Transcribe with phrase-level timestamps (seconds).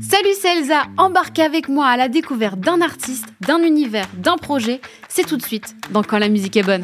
[0.00, 0.82] Salut, c'est Elsa.
[0.98, 4.80] Embarquez avec moi à la découverte d'un artiste, d'un univers, d'un projet.
[5.08, 6.82] C'est tout de suite dans Quand la musique est bonne.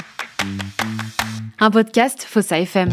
[1.60, 2.88] Un podcast Fossa FM.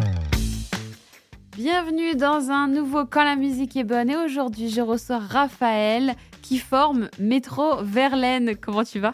[1.55, 4.09] Bienvenue dans un nouveau Quand la musique est bonne.
[4.09, 8.57] Et aujourd'hui, je reçois Raphaël qui forme Métro Verlaine.
[8.57, 9.13] Comment tu vas?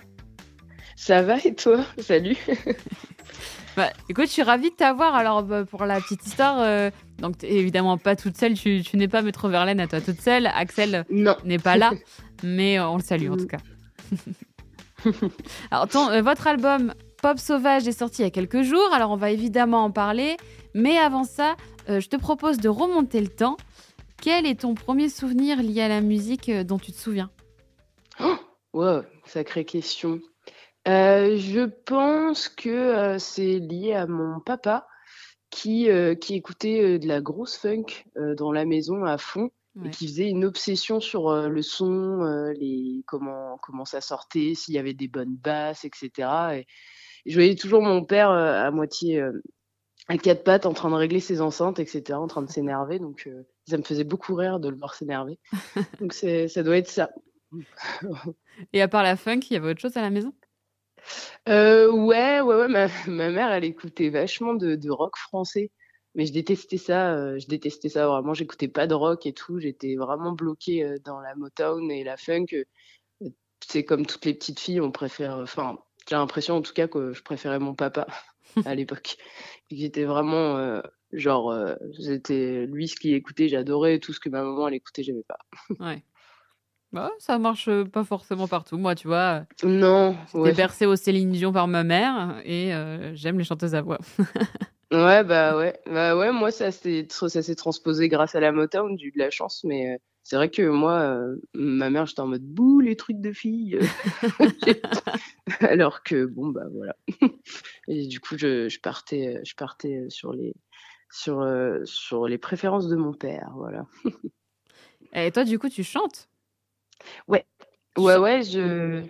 [0.96, 1.86] Ça va et toi?
[2.00, 2.38] Salut
[3.80, 5.16] Bah, écoute, je suis ravie de t'avoir.
[5.16, 8.56] Alors, bah, pour la petite histoire, euh, donc t'es évidemment pas toute seule.
[8.56, 10.48] Tu, tu n'es pas Métro Verlaine à toi toute seule.
[10.48, 11.38] Axel Non.
[11.46, 11.92] n'est pas là,
[12.44, 13.60] mais euh, on le salue en tout cas.
[15.72, 18.92] Alors, ton- euh, votre album Pop Sauvage est sorti il y a quelques jours.
[18.94, 20.36] Alors, on va évidemment en parler.
[20.74, 21.56] Mais avant ça,
[21.90, 23.56] euh, je te propose de remonter le temps.
[24.22, 27.30] Quel est ton premier souvenir lié à la musique euh, dont tu te souviens?
[28.74, 30.20] Wow, sacrée question.
[30.90, 34.88] Euh, je pense que euh, c'est lié à mon papa
[35.50, 37.86] qui, euh, qui écoutait de la grosse funk
[38.38, 39.88] dans la maison à fond Ouais.
[39.88, 42.24] et qui faisait une obsession sur le son,
[42.60, 46.28] les, comment, comment ça sortait, s'il y avait des bonnes basses, etc.
[46.56, 46.68] Et,
[47.28, 49.24] je voyais toujours mon père à moitié
[50.10, 53.00] à quatre pattes en train de régler ses enceintes, etc., en train de s'énerver.
[53.00, 55.40] Donc euh, ça me faisait beaucoup rire de le voir s'énerver.
[56.02, 57.12] donc ça doit être ça.
[58.74, 60.34] Et à part la funk, il y avait autre chose à la maison?
[61.48, 65.72] Euh, ouais, ouais, ouais, ma, ma mère, elle écoutait vachement de, de rock français.
[66.16, 68.34] Mais je détestais ça, euh, je détestais ça vraiment.
[68.34, 69.60] J'écoutais pas de rock et tout.
[69.60, 72.48] J'étais vraiment bloquée euh, dans la Motown et la funk.
[73.66, 75.38] C'est comme toutes les petites filles, on préfère.
[75.38, 78.08] Enfin, j'ai l'impression en tout cas que je préférais mon papa
[78.66, 79.18] à l'époque.
[79.70, 81.54] Il était vraiment genre,
[82.00, 84.00] j'étais lui ce qu'il écoutait, j'adorais.
[84.00, 85.38] Tout ce que ma maman elle écoutait, j'aimais pas.
[85.80, 86.04] Ouais.
[86.92, 88.78] Bah, ça marche euh, pas forcément partout.
[88.78, 90.54] Moi, tu vois, Non, J'étais ouais.
[90.54, 94.00] bercée au Céline Dion par ma mère et euh, j'aime les chanteuses à voix.
[94.92, 98.98] Ouais, bah ouais, bah ouais, moi ça s'est ça s'est transposé grâce à la Motown,
[98.98, 102.22] j'ai eu de la chance, mais euh, c'est vrai que moi, euh, ma mère, j'étais
[102.22, 103.78] en mode bouh, les trucs de filles,
[105.60, 106.96] alors que bon bah voilà.
[107.88, 110.56] Et du coup, je, je partais, euh, je partais euh, sur les
[111.12, 113.86] sur euh, sur les préférences de mon père, voilà.
[115.14, 116.30] Et toi, du coup, tu chantes?
[117.28, 117.46] Ouais,
[117.98, 119.04] ouais, je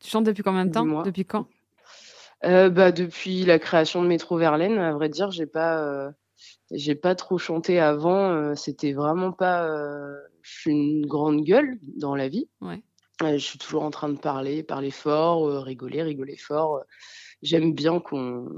[0.00, 0.82] Tu chantes depuis combien de temps?
[0.82, 1.02] Dis-moi.
[1.02, 1.46] Depuis quand?
[2.44, 6.10] Euh, bah, depuis la création de Métro Verlaine, à vrai dire, j'ai pas, euh,
[6.70, 8.30] j'ai pas trop chanté avant.
[8.30, 9.68] euh, c'était vraiment pas.
[10.42, 12.48] je suis une grande gueule dans la vie.
[12.60, 12.82] Ouais.
[13.20, 16.84] Je suis toujours en train de parler, parler fort, rigoler, rigoler fort.
[17.42, 18.48] J'aime bien qu'on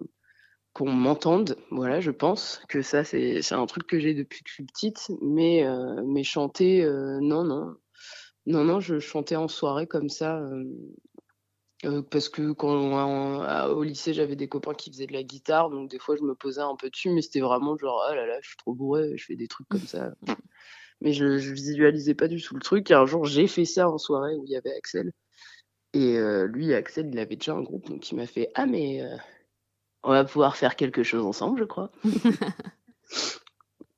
[0.74, 1.56] qu'on m'entende.
[1.70, 4.64] Voilà, je pense que ça, c'est c'est un truc que j'ai depuis que je suis
[4.64, 5.10] petite.
[5.22, 5.64] Mais,
[6.04, 6.84] mais chanter,
[7.22, 7.74] non, non.
[8.52, 10.38] Non, non, je chantais en soirée comme ça.
[10.40, 10.64] euh,
[11.86, 12.98] euh, parce que quand
[13.42, 16.22] à- au lycée j'avais des copains qui faisaient de la guitare, donc des fois je
[16.22, 18.74] me posais un peu dessus, mais c'était vraiment genre ah là là, je suis trop
[18.74, 20.12] bourré, je fais des trucs comme ça.
[21.02, 22.90] Mais je, je visualisais pas du tout le truc.
[22.90, 25.12] Et un jour j'ai fait ça en soirée où il y avait Axel.
[25.94, 29.02] Et euh, lui, Axel, il avait déjà un groupe, donc il m'a fait ah mais
[29.02, 29.16] euh,
[30.04, 31.92] on va pouvoir faire quelque chose ensemble, je crois.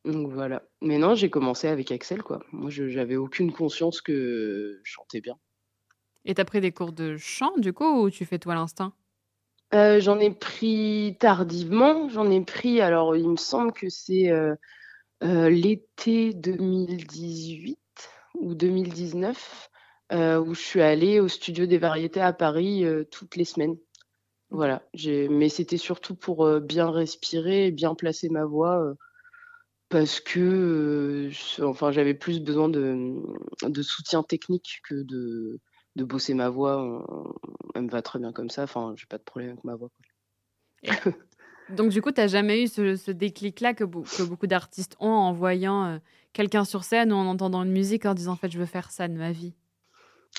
[0.05, 0.63] Donc voilà.
[0.81, 2.41] Mais non, j'ai commencé avec Axel quoi.
[2.53, 5.39] Moi, je j'avais aucune conscience que je chantais bien.
[6.25, 8.93] Et t'as pris des cours de chant, du coup, ou tu fais à l'instinct?
[9.75, 12.09] Euh, j'en ai pris tardivement.
[12.09, 14.55] J'en ai pris, alors il me semble que c'est euh,
[15.25, 17.79] euh, l'été 2018
[18.35, 19.71] ou 2019
[20.13, 23.77] euh, où je suis allée au studio des variétés à Paris toutes les semaines.
[24.51, 24.83] Voilà,
[25.31, 28.95] mais c'était surtout pour bien respirer et bien placer ma voix
[29.93, 31.31] parce que
[31.61, 33.15] enfin, j'avais plus besoin de,
[33.63, 35.61] de soutien technique que de,
[35.97, 37.05] de bosser ma voix.
[37.75, 38.63] Elle me va très bien comme ça.
[38.63, 39.91] Enfin, j'ai pas de problème avec ma voix.
[41.77, 45.09] Donc, du coup, t'as jamais eu ce, ce déclic-là que, beau- que beaucoup d'artistes ont
[45.09, 45.99] en voyant euh,
[46.33, 48.91] quelqu'un sur scène ou en entendant une musique en disant, en fait, je veux faire
[48.91, 49.55] ça de ma vie?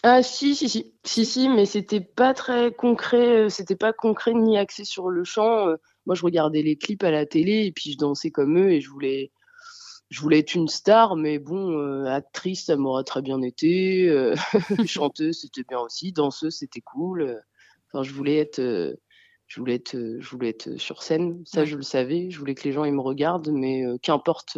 [0.02, 4.58] Ah si si si si si mais c'était pas très concret c'était pas concret ni
[4.58, 5.68] axé sur le chant
[6.06, 8.82] moi je regardais les clips à la télé et puis je dansais comme eux et
[8.82, 9.32] je voulais
[10.14, 14.36] je voulais être une star mais bon euh, actrice ça m'aurait très bien été euh,
[14.86, 17.42] chanteuse c'était bien aussi danseuse c'était cool
[17.88, 18.96] enfin je voulais être euh,
[19.48, 21.66] je voulais être je voulais être sur scène ça Ouais.
[21.66, 24.58] je le savais je voulais que les gens ils me regardent mais qu'importe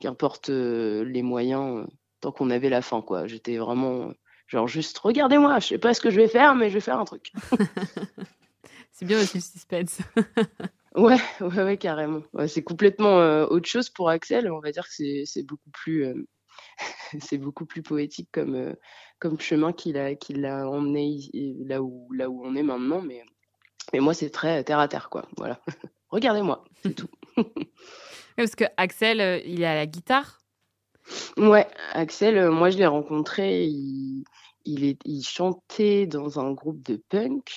[0.00, 1.86] qu'importe les moyens
[2.22, 3.26] tant qu'on avait la fin, quoi.
[3.26, 4.12] J'étais vraiment
[4.46, 6.98] genre juste, regardez-moi, je sais pas ce que je vais faire, mais je vais faire
[6.98, 7.32] un truc.
[8.92, 9.98] C'est bien aussi le suspense.
[10.94, 12.22] Ouais, ouais, ouais, carrément.
[12.32, 14.50] Ouais, c'est complètement euh, autre chose pour Axel.
[14.50, 16.26] On va dire que c'est c'est beaucoup plus euh,
[17.20, 18.74] c'est beaucoup plus poétique comme euh,
[19.18, 23.00] comme chemin qu'il a qu'il a emmené ici- là où là où on est maintenant.
[23.00, 23.24] Mais
[23.92, 25.26] mais moi c'est très terre à terre quoi.
[25.38, 25.60] Voilà.
[26.10, 27.08] Regardez-moi, c'est tout.
[28.36, 30.40] parce que Axel, il est à la guitare.
[31.38, 34.24] Ouais, Axel, moi je l'ai rencontré, il,
[34.66, 37.50] il, chantait dans un groupe de punk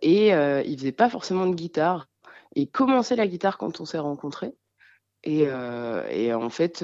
[0.00, 2.09] et il faisait pas forcément de guitare.
[2.54, 4.52] Il commençait la guitare quand on s'est rencontrés.
[5.22, 6.78] Et, et, en fait,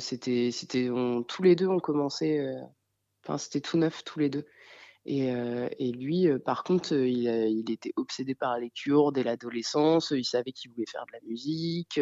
[0.00, 0.88] c'était, c'était,
[1.28, 2.44] tous les deux, on commençait,
[3.24, 4.46] enfin, c'était tout neuf tous les deux.
[5.06, 5.28] Et,
[5.78, 10.10] et lui, par contre, il, était obsédé par les cures dès l'adolescence.
[10.10, 12.00] Il savait qu'il voulait faire de la musique,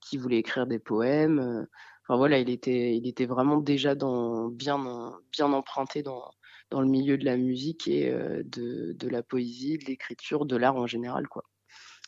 [0.00, 1.66] qu'il voulait écrire des poèmes.
[2.04, 6.30] Enfin voilà, il était, il était vraiment déjà dans, bien, bien emprunté dans,
[6.70, 10.76] dans le milieu de la musique et de, de la poésie, de l'écriture, de l'art
[10.76, 11.49] en général, quoi.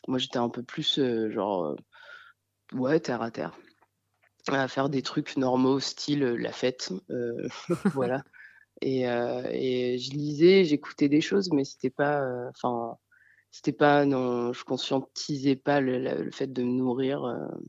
[0.08, 1.00] Moi, j'étais un peu plus
[1.30, 1.76] genre
[2.74, 3.58] ouais, terre à terre.
[4.48, 6.92] À faire des trucs normaux, style euh, la fête.
[7.10, 7.48] Euh,
[7.94, 8.22] voilà.
[8.80, 12.26] Et, euh, et, je lisais, j'écoutais des choses, mais c'était pas.
[12.48, 12.96] Enfin.
[13.52, 14.04] c'était pas.
[14.04, 17.22] Non, je conscientisais pas le, fait de me nourrir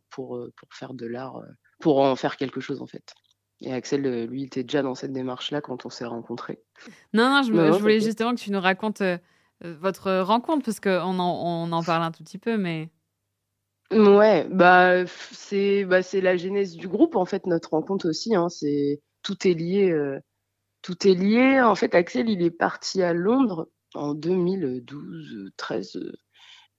[0.09, 1.43] pour, pour faire de l'art,
[1.79, 3.13] pour en faire quelque chose, en fait.
[3.61, 6.63] Et Axel, lui, il était déjà dans cette démarche-là quand on s'est rencontrés.
[7.13, 9.03] Non, non, je, je voulais justement que tu nous racontes
[9.63, 12.89] votre rencontre, parce qu'on en, on en parle un tout petit peu, mais.
[13.91, 18.47] Ouais, bah c'est bah, c'est la genèse du groupe en fait notre rencontre aussi hein,
[19.21, 20.19] tout est lié euh,
[20.81, 25.99] tout est lié en fait Axel il est parti à Londres en 2012 13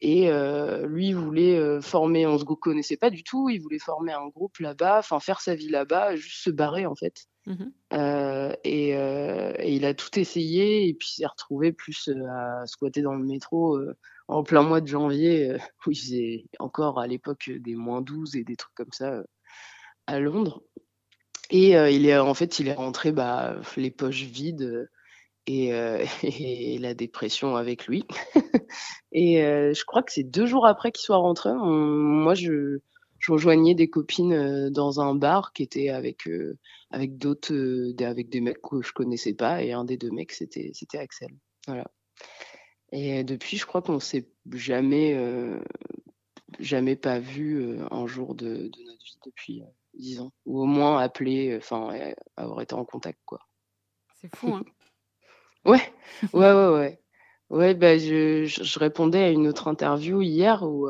[0.00, 4.12] et euh, lui voulait euh, former on se connaissait pas du tout il voulait former
[4.12, 7.64] un groupe là-bas enfin faire sa vie là-bas juste se barrer en fait mmh
[8.64, 13.24] et, et, il a tout essayé et puis s'est retrouvé plus à squatter dans le
[13.24, 13.78] métro
[14.28, 18.36] en plein mois de janvier, euh, où il faisait encore à l'époque des moins 12
[18.36, 19.24] et des trucs comme ça euh,
[20.06, 20.62] à Londres.
[21.50, 24.88] Et euh, il est en fait, il est rentré bah, les poches vides
[25.46, 25.68] et,
[26.22, 28.06] et la dépression avec lui.
[29.12, 31.50] et je crois que c'est deux jours après qu'il soit rentré.
[31.52, 32.78] moi, je,
[33.24, 36.28] je, rejoignais des copines dans un bar qui était avec
[36.90, 37.54] avec d'autres,
[38.02, 39.62] avec des mecs que je connaissais pas.
[39.62, 41.30] Et un des deux mecs, c'était c'était Axel.
[41.66, 41.90] Voilà.
[42.96, 45.58] Et depuis, je crois qu'on s'est jamais, euh,
[46.60, 50.60] jamais pas vu euh, un jour de, de, notre vie depuis euh, dix ans, ou
[50.60, 53.40] au moins appelé, enfin, avoir été en contact, quoi.
[54.20, 54.64] C'est fou, hein
[55.64, 55.82] Ouais,
[56.34, 57.00] ouais, ouais, ouais.
[57.50, 60.88] Ouais, bah, je, je, répondais à une autre interview hier où,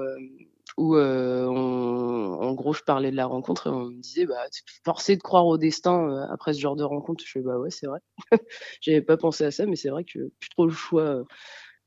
[0.77, 4.47] où en gros, je parlais de la rencontre et on me disait, bah,
[4.85, 7.25] forcé de croire au destin après ce genre de rencontre.
[7.25, 8.01] Je fais, bah ouais, c'est vrai.
[8.81, 11.25] J'avais pas pensé à ça, mais c'est vrai que plus trop le choix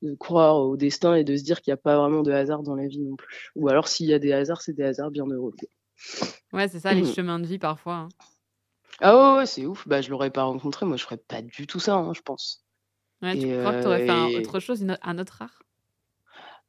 [0.01, 2.63] de croire au destin et de se dire qu'il n'y a pas vraiment de hasard
[2.63, 3.51] dans la vie non plus.
[3.56, 5.54] Ou alors s'il y a des hasards, c'est des hasards bien heureux.
[6.54, 7.13] Ouais, c'est ça, les mmh.
[7.13, 7.95] chemins de vie parfois.
[7.95, 8.10] Hein.
[9.00, 9.88] Ah ouais, c'est ouf.
[9.88, 12.63] Bah, je l'aurais pas rencontré, moi je ferais pas du tout ça, hein, je pense.
[13.22, 15.63] Ouais, tu crois que tu aurais fait un, autre chose, un autre art?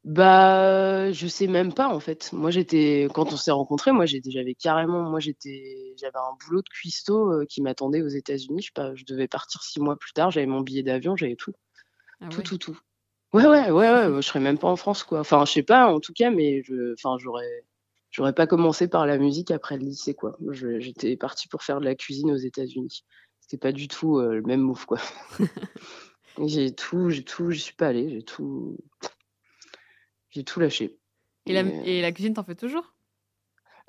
[0.04, 2.32] Bah, je sais même pas en fait.
[2.32, 6.68] Moi j'étais, quand on s'est rencontrés, moi j'avais carrément, moi j'étais, j'avais un boulot de
[6.68, 8.62] cuistot euh, qui m'attendait aux États-Unis.
[8.62, 11.52] Je, pas, je devais partir six mois plus tard, j'avais mon billet d'avion, j'avais tout.
[12.20, 12.78] Ah tout, tout, tout.
[13.34, 15.20] Ouais, ouais, ouais, ouais, je serais même pas en France, quoi.
[15.20, 17.64] Enfin, je sais pas, en tout cas, mais je, enfin, j'aurais,
[18.10, 20.38] j'aurais pas commencé par la musique après le lycée, quoi.
[20.50, 23.04] J'étais parti pour faire de la cuisine aux États-Unis.
[23.40, 24.98] C'était pas du tout euh, le même move, quoi.
[26.46, 28.78] j'ai tout, j'ai tout, j'y suis pas allé, j'ai tout,
[30.38, 30.99] j'ai tout lâché.
[31.46, 32.94] Et la, et la cuisine, t'en fais toujours?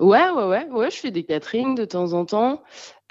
[0.00, 2.62] Ouais, ouais, ouais, ouais, je fais des catering de temps en temps.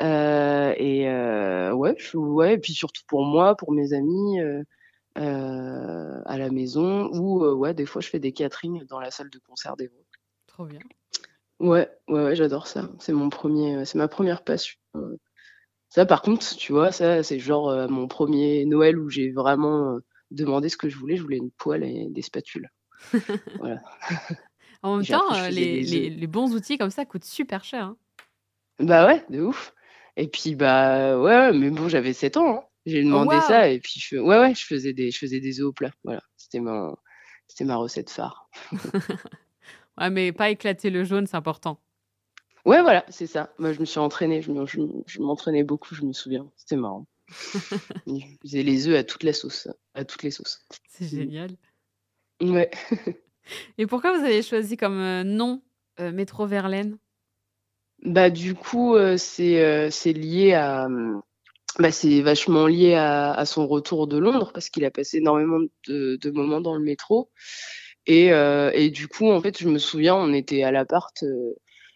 [0.02, 4.42] Euh, et euh, ouais, je, ouais, et puis surtout pour moi, pour mes amis.
[4.42, 4.64] Euh,
[5.18, 9.10] euh, à la maison ou euh, ouais, des fois je fais des catering dans la
[9.12, 10.06] salle de concert des vôtres.
[10.46, 10.80] Trop bien.
[11.60, 12.90] Ouais, ouais, ouais j'adore ça.
[13.00, 14.78] C'est mon premier, euh, c'est ma première passion.
[15.90, 19.98] Ça, par contre, tu vois, ça, c'est genre mon premier Noël où j'ai vraiment
[20.30, 21.18] demandé ce que je voulais.
[21.18, 22.70] Je voulais une poêle et des spatules.
[23.60, 23.82] voilà.
[24.82, 27.86] En même temps, les, les, les, bons outils comme ça coûtent super cher.
[27.86, 27.98] Hein.
[28.80, 29.74] Bah ouais, de ouf.
[30.16, 32.60] Et puis, bah ouais, mais bon, j'avais 7 ans.
[32.60, 32.64] Hein.
[32.86, 35.68] J'ai demandé ça et puis je, ouais, ouais, je faisais des, je faisais des œufs
[35.68, 35.92] au plat.
[36.04, 36.96] Voilà, c'était ma,
[37.48, 38.50] c'était ma recette phare.
[39.98, 41.80] ouais, mais pas éclater le jaune, c'est important.
[42.66, 43.54] Ouais, voilà, c'est ça.
[43.58, 44.52] Moi, je me suis entraînée, je,
[45.06, 46.50] je, m'entraînais beaucoup, je me souviens.
[46.56, 47.06] C'était marrant.
[48.08, 50.66] je faisais les œufs à toute la sauce, à toutes les sauces.
[50.90, 51.52] C'est génial.
[52.42, 52.70] Ouais.
[53.78, 55.62] et pourquoi vous avez choisi comme euh, nom
[56.00, 56.98] euh, Métro Verlaine?
[58.04, 60.88] Bah, du coup, euh, c'est, lié à
[61.78, 65.60] bah, c'est vachement lié à, à, son retour de Londres parce qu'il a passé énormément
[65.88, 67.30] de, de, moments dans le métro.
[68.08, 71.56] Et, euh, et, du coup, en fait, je me souviens, on était à l'appart euh,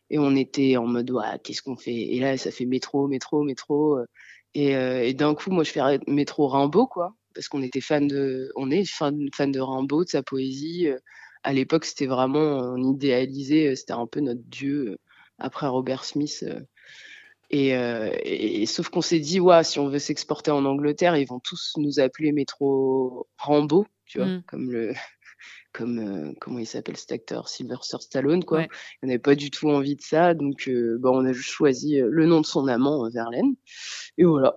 [0.10, 1.94] et on était en mode, ouais, qu'est-ce qu'on fait?
[1.96, 3.98] Et là, ça fait métro, métro, métro.
[4.00, 4.06] Euh,
[4.54, 4.72] et,
[5.10, 8.72] et d'un coup, moi, je fais métro Rimbaud, quoi, parce qu'on était fan de, on
[8.72, 10.88] est fan, fan de Rimbaud, de sa poésie.
[11.44, 14.98] à l'époque, c'était vraiment, on idéalisait, c'était un peu notre dieu
[15.40, 16.46] après Robert Smith.
[17.56, 21.74] Et, sauf qu'on s'est dit, ouais, si on veut s'exporter en Angleterre, ils vont tous
[21.78, 24.44] nous appeler Métro Rambo, tu vois, mmh.
[24.48, 24.94] comme le,
[25.74, 28.66] comme comment il s'appelle cet acteur, Sylvester Stallone, quoi.
[29.04, 32.26] On n'avait pas du tout envie de ça, donc bon, on a juste choisi le
[32.26, 33.54] nom de son amant, Verlaine,
[34.18, 34.56] et voilà.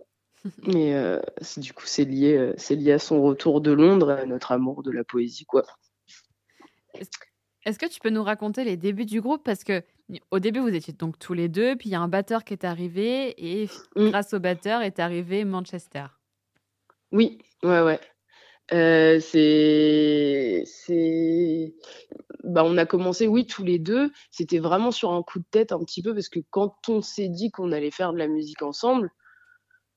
[0.66, 1.20] Mais
[1.56, 4.90] du coup, c'est lié, c'est lié à son retour de Londres, à notre amour de
[4.90, 5.64] la poésie, quoi.
[7.64, 9.42] Est-ce que tu peux nous raconter les débuts du groupe?
[9.42, 9.82] Parce que
[10.30, 12.52] au début, vous étiez donc tous les deux, puis il y a un batteur qui
[12.52, 14.10] est arrivé, et mmh.
[14.10, 16.06] grâce au batteur est arrivé Manchester.
[17.10, 18.00] Oui, ouais, ouais.
[18.72, 21.74] Euh, c'est, c'est,
[22.44, 24.12] bah, on a commencé, oui, tous les deux.
[24.30, 27.28] C'était vraiment sur un coup de tête un petit peu parce que quand on s'est
[27.28, 29.10] dit qu'on allait faire de la musique ensemble,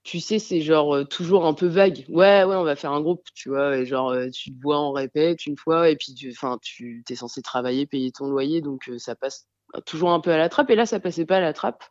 [0.10, 2.04] tu sais, c'est genre euh, toujours un peu vague.
[2.10, 3.78] Ouais, ouais, on va faire un groupe, tu vois.
[3.78, 7.16] Et genre, euh, tu te vois, on répète une fois, et puis, enfin, tu es
[7.16, 9.48] censé travailler, payer ton loyer, donc ça passe
[9.86, 10.72] toujours un peu à la trappe.
[10.72, 11.84] Et là, ça passait pas à la trappe.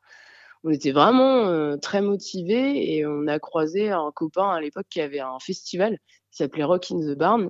[0.64, 5.20] On était vraiment très motivés et on a croisé un copain à l'époque qui avait
[5.20, 5.96] un festival
[6.32, 7.48] qui s'appelait Rock in the Barn.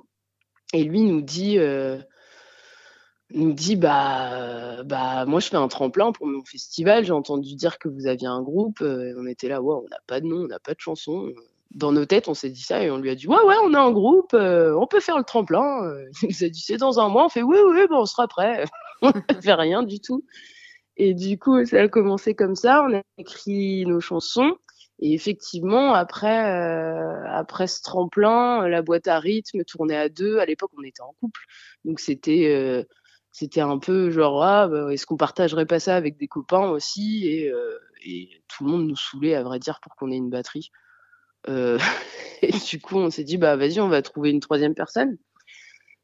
[0.74, 1.56] Et lui nous dit,
[3.32, 7.04] nous dit bah, bah, moi je fais un tremplin pour mon festival.
[7.04, 8.78] J'ai entendu dire que vous aviez un groupe.
[8.80, 11.32] on était là, on n'a pas de nom, on n'a pas de chanson.
[11.72, 13.74] Dans nos têtes, on s'est dit ça et on lui a dit, ouais, ouais, on
[13.74, 15.82] a un groupe, on peut faire le tremplin.
[16.22, 17.26] Il nous a dit, c'est dans un mois.
[17.26, 18.64] On fait, oui, oui, bon, on sera prêt.
[19.02, 20.24] on ne fait rien du tout.
[20.98, 22.84] Et du coup, ça a commencé comme ça.
[22.88, 24.56] On a écrit nos chansons.
[25.00, 30.38] Et effectivement, après, euh, après ce tremplin, la boîte à rythme tournait à deux.
[30.38, 31.40] À l'époque, on était en couple.
[31.84, 32.82] Donc, c'était euh,
[33.38, 37.28] c'était un peu genre, ah, bah, est-ce qu'on partagerait pas ça avec des copains aussi?
[37.28, 40.30] Et, euh, et, tout le monde nous saoulait, à vrai dire, pour qu'on ait une
[40.30, 40.70] batterie.
[41.46, 45.16] et du coup, on s'est dit, bah, vas-y, on va trouver une troisième personne.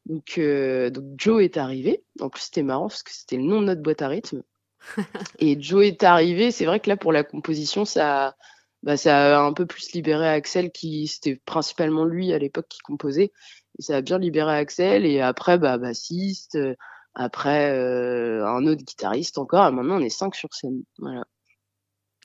[0.07, 2.03] Donc, donc Joe est arrivé.
[2.21, 4.43] En plus, c'était marrant parce que c'était le nom de notre boîte à rythme.
[5.39, 6.51] et Joe est arrivé.
[6.51, 8.37] C'est vrai que là, pour la composition, ça,
[8.83, 12.81] bah, ça a un peu plus libéré Axel, qui c'était principalement lui à l'époque qui
[12.81, 13.33] composait.
[13.79, 15.05] Et ça a bien libéré Axel.
[15.05, 16.59] Et après, bah, bassiste.
[17.15, 19.69] Après, euh, un autre guitariste encore.
[19.69, 20.83] Et maintenant, on est cinq sur scène.
[20.99, 21.25] Voilà.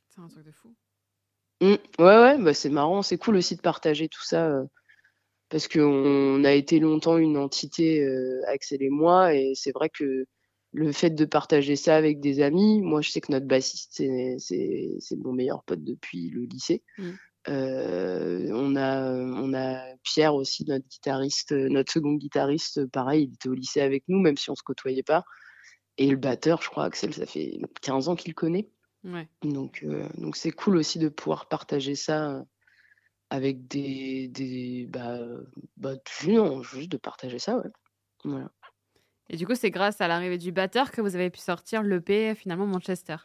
[0.10, 0.76] C'est un truc de fou.
[1.62, 1.76] Mmh.
[2.00, 3.02] ouais, ouais, bah, c'est marrant.
[3.02, 4.48] C'est cool aussi de partager tout ça.
[4.48, 4.66] Euh,
[5.50, 9.34] parce qu'on a été longtemps une entité, euh, Axel et moi.
[9.34, 10.26] Et c'est vrai que
[10.72, 14.04] le fait de partager ça avec des amis, moi je sais que notre bassiste
[14.38, 16.84] c'est mon meilleur pote depuis le lycée.
[16.98, 17.10] Mmh.
[17.48, 23.50] Euh, on a on a Pierre aussi notre guitariste, notre second guitariste, pareil, il était
[23.50, 25.24] au lycée avec nous même si on se côtoyait pas.
[25.98, 28.70] Et le batteur, je crois Axel, ça fait 15 ans qu'il connaît.
[29.42, 32.44] Donc euh, donc c'est cool aussi de pouvoir partager ça
[33.30, 35.20] avec des des bah,
[35.78, 35.94] bah
[36.28, 37.70] non, juste de partager ça ouais.
[38.26, 38.52] Voilà.
[39.30, 42.34] Et du coup, c'est grâce à l'arrivée du batteur que vous avez pu sortir l'EP
[42.36, 43.18] finalement Manchester?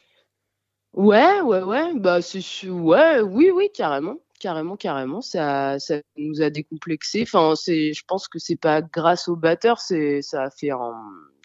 [0.94, 1.92] Ouais, ouais, ouais.
[1.94, 5.20] Bah, c'est ouais, oui, oui, carrément, carrément, carrément.
[5.20, 7.22] Ça, ça nous a décomplexé.
[7.22, 10.94] Enfin, c'est, je pense que c'est pas grâce au batteur, c'est, ça a fait un,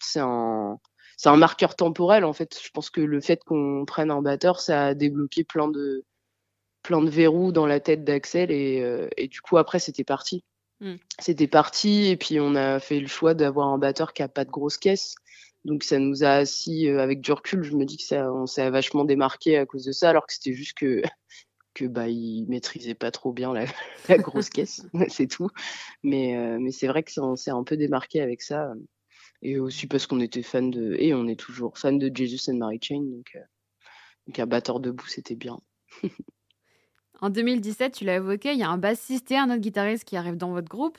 [0.01, 0.77] c'est un,
[1.17, 2.59] c'est un marqueur temporel en fait.
[2.63, 6.05] Je pense que le fait qu'on prenne un batteur, ça a débloqué plein de,
[6.83, 10.43] plein de verrous dans la tête d'Axel et, euh, et du coup après c'était parti.
[10.81, 10.95] Mmh.
[11.19, 14.45] C'était parti et puis on a fait le choix d'avoir un batteur qui a pas
[14.45, 15.15] de grosse caisse.
[15.65, 17.63] Donc ça nous a assis euh, avec du recul.
[17.63, 20.33] Je me dis que ça, on s'est vachement démarqué à cause de ça, alors que
[20.33, 21.01] c'était juste que
[21.73, 23.65] que bah il maîtrisait pas trop bien la,
[24.17, 25.49] grosse caisse, c'est tout.
[26.03, 28.73] Mais euh, mais c'est vrai que on s'est un peu démarqué avec ça.
[29.41, 32.57] Et aussi parce qu'on était fan de et on est toujours fan de Jesus and
[32.57, 33.39] Mary Chain, donc euh,
[34.27, 35.59] donc un batteur debout c'était bien.
[37.21, 40.15] En 2017, tu l'as évoqué, il y a un bassiste et un autre guitariste qui
[40.15, 40.97] arrivent dans votre groupe.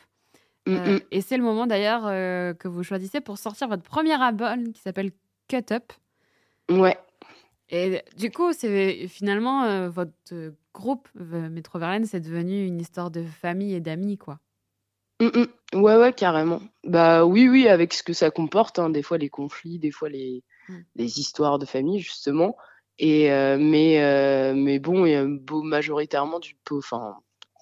[0.67, 1.01] Mm, euh, mm.
[1.11, 4.81] et c'est le moment d'ailleurs euh, que vous choisissez pour sortir votre premier album qui
[4.81, 5.13] s'appelle
[5.49, 5.93] Cut Up.
[6.71, 6.99] Ouais.
[7.71, 10.15] Et du coup, c'est finalement euh, votre
[10.75, 14.39] groupe Metro Verlaine, c'est devenu une histoire de famille et d'amis, quoi.
[15.21, 16.61] Mm, ouais, ouais, carrément.
[16.85, 20.09] Bah oui, oui, avec ce que ça comporte, hein, des fois les conflits, des fois
[20.09, 20.43] les,
[20.97, 22.57] les histoires de famille, justement.
[22.99, 27.17] Et mais mais bon, il y a beau, majoritairement du enfin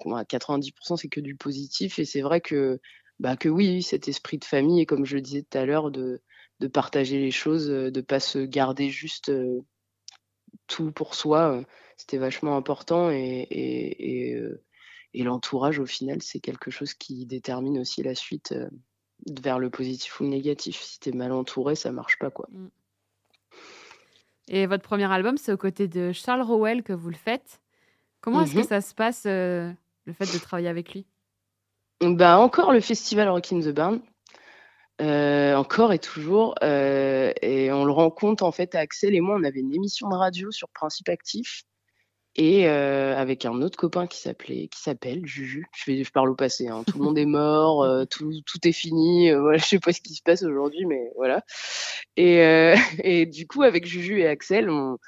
[0.07, 2.81] 90% c'est que du positif et c'est vrai que
[3.21, 5.91] bah que oui, cet esprit de famille et comme je le disais tout à l'heure
[5.91, 6.23] de
[6.61, 9.61] de partager les choses, de pas se garder juste euh,
[10.67, 11.63] tout pour soi,
[11.97, 14.43] c'était vachement important et et, et,
[15.15, 18.55] et l'entourage au final c'est quelque chose qui détermine aussi la suite
[19.41, 20.81] vers le positif ou le négatif.
[20.81, 22.49] Si t'es mal entouré, ça marche pas quoi.
[22.51, 22.69] Mmh.
[24.49, 27.61] Et votre premier album, c'est aux côtés de Charles Rowell que vous le faites.
[28.21, 28.65] Comment est-ce que mhm.
[28.65, 29.73] ça se passe, euh,
[30.09, 31.07] le fait de travailler avec lui?
[32.01, 34.01] Bah, Encore le festival Rock in the Barn.
[35.01, 36.55] encore et toujours.
[36.63, 40.17] et on le rend compte, en fait, Axel et moi, on avait une émission de
[40.17, 41.65] radio sur Principe Actif
[42.37, 45.67] et avec un autre copain qui s'appelait qui s'appelle Juju.
[45.75, 46.69] Je, je parle au passé.
[46.69, 46.85] Hein.
[46.87, 49.31] Tout le monde est mort, tout, tout, est fini.
[49.33, 51.45] voilà, je sais pas ce qui se passe aujourd'hui, mais voilà.
[52.17, 52.39] Et,
[53.05, 54.99] et du coup, avec Juju et Axel, on,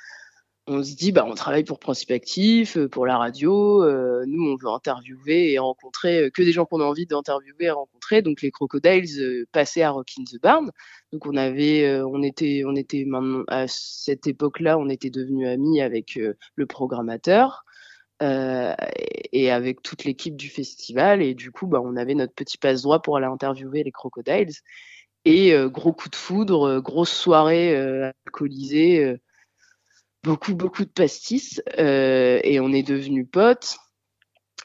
[0.67, 3.83] on se dit, bah, on travaille pour Principe Actif, euh, pour la radio.
[3.83, 7.65] Euh, nous, on veut interviewer et rencontrer euh, que des gens qu'on a envie d'interviewer
[7.65, 8.23] et rencontrer.
[8.23, 10.71] Donc, les Crocodiles passaient à Rock in the Barn.
[11.13, 15.81] Donc, on avait, on était, on était maintenant, à cette époque-là, on était devenus amis
[15.81, 16.19] avec
[16.55, 17.65] le programmateur.
[18.21, 22.83] et avec toute l'équipe du festival et du coup bah, on avait notre petit passe
[22.83, 24.53] droit pour aller interviewer les crocodiles
[25.25, 27.75] et gros coup de foudre grosse soirée
[28.27, 29.19] alcoolisée
[30.23, 33.79] beaucoup, beaucoup de pastis euh, et on est devenus potes.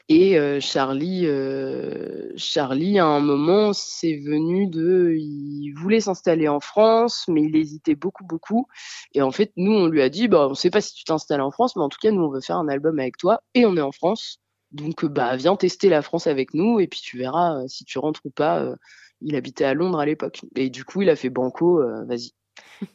[0.08, 6.60] Et euh, Charlie, euh, Charlie, à un moment, c'est venu de, il voulait s'installer en
[6.60, 8.68] France, mais il hésitait beaucoup, beaucoup.
[9.14, 11.40] Et en fait, nous, on lui a dit, bah, on sait pas si tu t'installes
[11.40, 13.66] en France, mais en tout cas, nous, on veut faire un album avec toi, et
[13.66, 14.38] on est en France.
[14.70, 18.20] Donc, bah, viens tester la France avec nous, et puis tu verras si tu rentres
[18.24, 18.74] ou pas.
[19.22, 22.32] il habitait à Londres à l'époque, et du coup, il a fait banco, vas-y.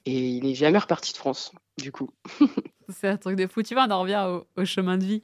[0.06, 2.10] Et il est jamais reparti de France, du coup.
[2.90, 3.64] c'est un truc de fou.
[3.64, 5.24] Tu vois, on en revient au, chemin de vie.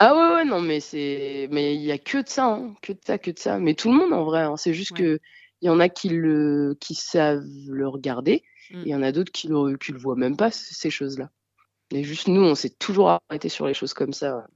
[0.00, 2.74] Ah ouais, ouais, non, mais c'est, mais il y a que de ça, hein.
[2.82, 3.58] que de ça, que de ça.
[3.58, 4.56] Mais tout le monde en vrai, hein.
[4.56, 5.20] c'est juste que
[5.62, 8.82] il y en a qui le, qui savent le regarder, mm.
[8.84, 11.30] il y en a d'autres qui le, qui le voient même pas ces choses-là.
[11.90, 14.46] Et juste nous, on s'est toujours arrêté sur les choses comme ça.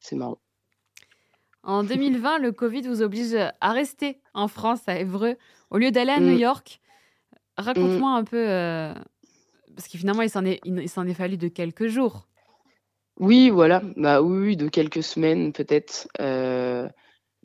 [0.00, 0.38] C'est marrant.
[1.62, 5.36] En 2020, le Covid vous oblige à rester en France, à Évreux,
[5.70, 6.40] au lieu d'aller à New mm.
[6.40, 6.80] York.
[7.56, 8.16] Raconte-moi mm.
[8.20, 8.94] un peu, euh,
[9.74, 12.28] parce que finalement, il s'en est, il s'en est fallu de quelques jours.
[13.18, 13.82] Oui, voilà.
[13.96, 16.06] Bah oui, de quelques semaines peut-être.
[16.20, 16.86] Euh,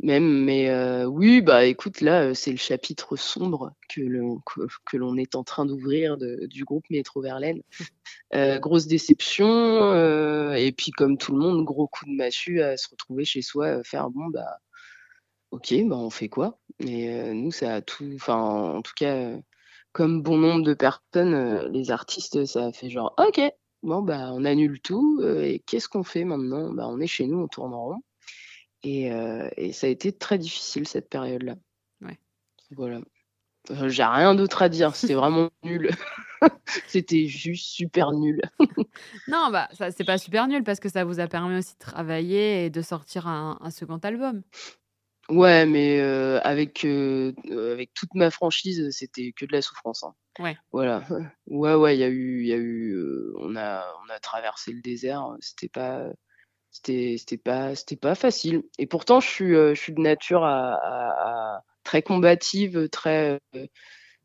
[0.03, 4.41] même, mais euh, oui, bah écoute, là, c'est le chapitre sombre que l'on
[4.85, 7.61] que, l'on est en train d'ouvrir du groupe Métro Verlaine.
[8.61, 13.25] grosse déception, et puis comme tout le monde, gros coup de massue à se retrouver
[13.25, 14.57] chez soi, faire bon bah
[15.51, 16.59] ok, bah on fait quoi?
[16.79, 19.35] Et nous, ça a tout, enfin en tout cas
[19.91, 23.41] comme bon nombre de personnes, euh, les artistes, ça a fait genre, ok,
[23.83, 26.71] bon, bah, on annule tout, euh, et qu'est-ce qu'on fait maintenant?
[26.71, 28.03] Bah, On est chez nous, on tourne en rond.
[28.83, 31.55] Et, euh, et ça a été très difficile cette période-là.
[32.01, 32.19] Ouais.
[32.71, 33.01] Voilà.
[33.87, 35.91] J'ai rien d'autre à dire, c'était vraiment nul.
[36.87, 38.41] c'était juste super nul.
[39.27, 41.79] non, bah, ça, c'est pas super nul parce que ça vous a permis aussi de
[41.79, 44.41] travailler et de sortir un, un second album.
[45.31, 45.99] Ouais, mais
[46.43, 50.13] avec, avec toute ma franchise, c'était que de la souffrance, hein.
[50.39, 50.57] Ouais.
[50.71, 51.03] Voilà.
[51.47, 52.95] Ouais, ouais, il y a eu il y a eu,
[53.39, 56.05] on a on a traversé le désert, c'était pas
[56.69, 61.61] c'était c'était pas c'était pas facile et pourtant je suis, je suis de nature à
[61.83, 63.39] très combative, très,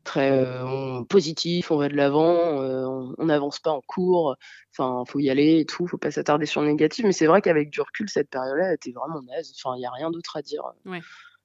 [0.06, 2.86] très euh, positif, on va de l'avant, euh,
[3.18, 4.36] on n'avance pas en cours,
[4.72, 7.04] enfin, faut y aller et tout, faut pas s'attarder sur le négatif.
[7.04, 9.52] Mais c'est vrai qu'avec du recul, cette période-là était vraiment naze.
[9.56, 10.62] Enfin, il n'y a rien d'autre à dire.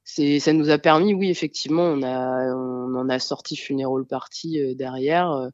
[0.03, 4.61] C'est, ça nous a permis, oui, effectivement, on a, on en a sorti Funeral Party
[4.61, 5.49] euh, derrière,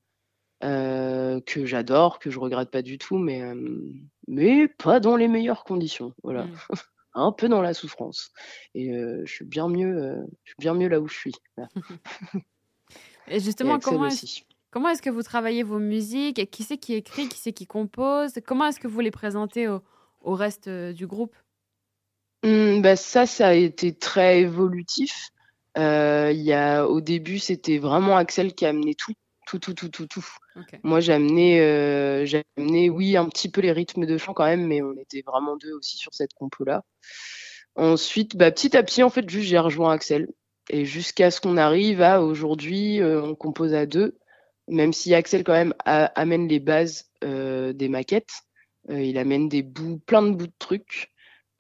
[0.62, 3.42] que j'adore, que je regrette pas du tout, mais,
[4.28, 6.14] mais pas dans les meilleures conditions.
[6.24, 6.46] Voilà.
[6.46, 6.58] Mmh.
[7.14, 8.32] un peu dans la souffrance.
[8.76, 11.36] Et je suis bien mieux, je suis bien mieux là où je suis.
[13.30, 16.50] Et justement, comment est-ce, comment est-ce que vous travaillez vos musiques?
[16.50, 17.28] Qui c'est qui écrit?
[17.28, 18.34] Qui c'est qui compose?
[18.46, 19.82] Comment est-ce que vous les présentez au,
[20.22, 21.36] au reste euh, du groupe?
[22.44, 25.30] Mmh, bah Ça, ça a été très évolutif.
[25.78, 29.14] Euh, y a, au début, c'était vraiment Axel qui a amené tout.
[29.46, 30.26] Tout, tout, tout, tout, tout.
[30.84, 34.44] Moi, j'ai amené, euh, j'ai amené, oui, un petit peu les rythmes de chant quand
[34.44, 36.84] même, mais on était vraiment deux aussi sur cette compo-là.
[37.78, 40.28] Ensuite, bah, petit à petit, en fait, juste j'ai rejoint Axel.
[40.70, 44.18] Et jusqu'à ce qu'on arrive à aujourd'hui, euh, on compose à deux,
[44.68, 48.44] même si Axel quand même amène les bases euh, des maquettes.
[48.90, 51.12] Euh, il amène des bouts, plein de bouts de trucs.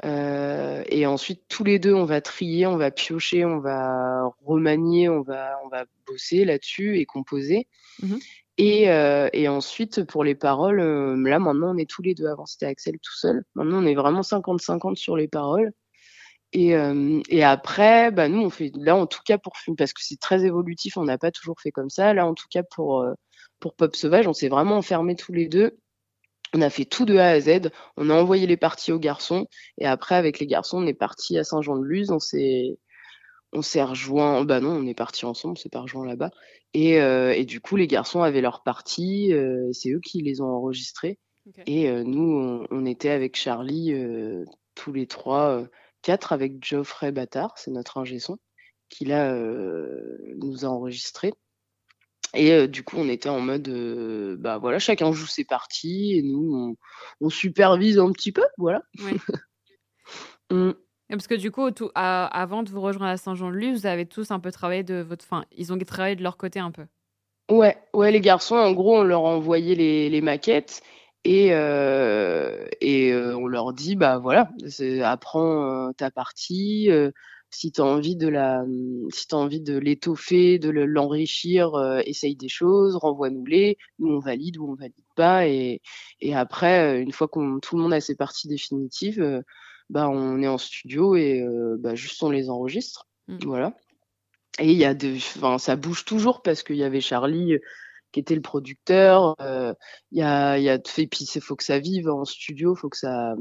[0.03, 5.21] et ensuite, tous les deux, on va trier, on va piocher, on va remanier, on
[5.21, 7.67] va, on va bosser là-dessus et composer.
[8.01, 8.17] Mmh
[8.59, 8.85] et,
[9.33, 12.25] et, ensuite, pour les paroles, là maintenant, on est tous les deux.
[12.25, 13.43] Avant, c'était Axel tout seul.
[13.53, 15.73] Maintenant, on est vraiment 50-50 sur les paroles.
[16.53, 16.73] Et,
[17.29, 20.45] et, après, bah, nous, on fait là, en tout cas, pour parce que c'est très
[20.45, 22.13] évolutif, on n'a pas toujours fait comme ça.
[22.13, 23.05] Là, en tout cas, pour,
[23.59, 25.77] pour Pop Sauvage, on s'est vraiment enfermés tous les deux.
[26.53, 27.69] On a fait tout de A à Z.
[27.97, 29.47] On a envoyé les parties aux garçons.
[29.77, 32.11] Et après, avec les garçons, on est parti à Saint-Jean-de-Luz.
[32.11, 32.77] On s'est,
[33.51, 34.45] on s'est rejoint.
[34.45, 35.53] Bah non, on est parti ensemble.
[35.53, 36.31] On s'est pas rejoint là-bas.
[36.73, 39.33] Et, et, du coup, les garçons avaient leur partie.
[39.73, 41.19] c'est eux qui les ont enregistrés.
[41.65, 43.93] Et nous, on, on, était avec Charlie
[44.75, 45.67] tous les trois
[46.29, 48.37] avec Geoffrey Bâtard, c'est notre ingé son.
[48.89, 49.33] qui là
[50.37, 51.33] nous a enregistré.
[52.33, 53.69] Et du coup, on était en mode,
[54.39, 56.75] bah voilà, chacun joue ses parties et nous,
[57.21, 58.81] on, supervise un petit peu, voilà.
[60.49, 60.71] Mmh.
[61.09, 64.39] Parce que du coup, tout, avant de vous rejoindre à Saint-Jean-de-Luz, vous avez tous un
[64.39, 65.25] peu travaillé de votre.
[65.25, 66.85] Enfin, ils ont travaillé de leur côté un peu.
[67.49, 70.81] Ouais, ouais, les garçons, en gros, on leur a envoyé les, les maquettes
[71.27, 71.47] et,
[72.81, 74.49] et on leur dit, bah voilà,
[75.03, 76.89] apprends ta partie
[77.49, 78.63] si tu as envie de la,
[79.09, 84.57] si as envie de l'étoffer, de l'enrichir, euh, essaye des choses, renvoie-nous-les, nous on valide
[84.57, 85.81] ou on valide pas, et,
[86.19, 89.41] et après, euh, une fois qu'on tout le monde a ses parties définitives, euh,
[89.89, 91.41] bah on est en studio et
[91.79, 93.37] bah juste on les enregistre, mmh.
[93.45, 93.73] voilà.
[94.59, 95.15] Et il y a de,
[95.59, 97.57] ça bouge toujours parce qu'il y avait Charlie
[98.11, 101.79] qui était le producteur, il y a, y a, et puis il faut que ça
[101.79, 103.35] vive en studio, faut que ça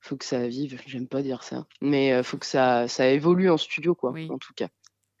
[0.00, 3.50] faut que ça vive, j'aime pas dire ça, mais il faut que ça, ça évolue
[3.50, 4.68] en studio, quoi, en tout cas.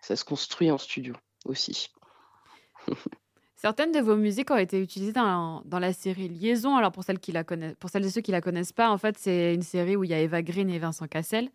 [0.00, 1.88] Ça se construit en studio aussi.
[3.56, 6.76] Certaines de vos musiques ont été utilisées dans, dans la série Liaison.
[6.76, 8.98] Alors pour celles, qui la connaissent, pour celles et ceux qui la connaissent pas, en
[8.98, 11.48] fait, c'est une série où il y a Eva Green et Vincent Cassel.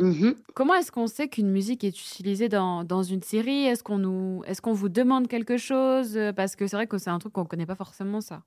[0.00, 3.64] Mmh Comment est-ce qu'on sait qu'une musique est utilisée dans, dans une série?
[3.66, 6.18] Est-ce qu'on nous, est-ce qu'on vous demande quelque chose?
[6.36, 8.42] Parce que c'est vrai que c'est un truc qu'on connaît pas forcément ça.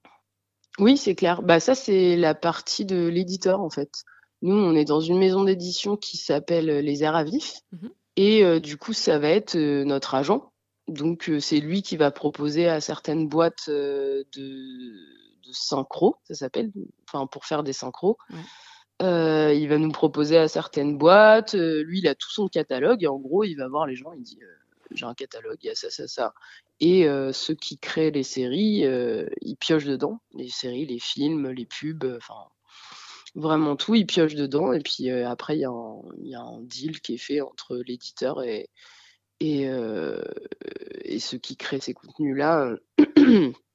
[0.79, 1.41] Oui, c'est clair.
[1.41, 4.03] Bah ça, c'est la partie de l'éditeur en fait.
[4.41, 7.61] Nous, on est dans une maison d'édition qui s'appelle euh, Les Airs à Vif.
[7.71, 7.89] Mhm.
[8.17, 10.51] Et euh, du coup, ça va être euh, notre agent.
[10.87, 16.71] Donc, c'est lui qui va proposer à certaines boîtes de, de synchro, ça s'appelle,
[17.05, 18.17] enfin, pour faire des synchros.
[18.99, 21.53] Il va nous proposer à certaines boîtes.
[21.53, 23.03] lui, il a tout son catalogue.
[23.03, 24.13] Et en gros, il va voir les gens.
[24.13, 24.39] Il dit
[24.91, 26.33] J'ai un catalogue, il y a ça, ça, ça.
[26.79, 28.85] Et ceux qui créent les séries,
[29.41, 30.19] ils piochent dedans.
[30.33, 32.47] Les séries, les films, les pubs, enfin
[33.37, 37.13] vraiment tout, ils piochent dedans et puis euh, après il y, a un deal qui
[37.13, 40.21] est fait entre l'éditeur euh,
[41.05, 42.75] et, ceux qui créent ces contenus-là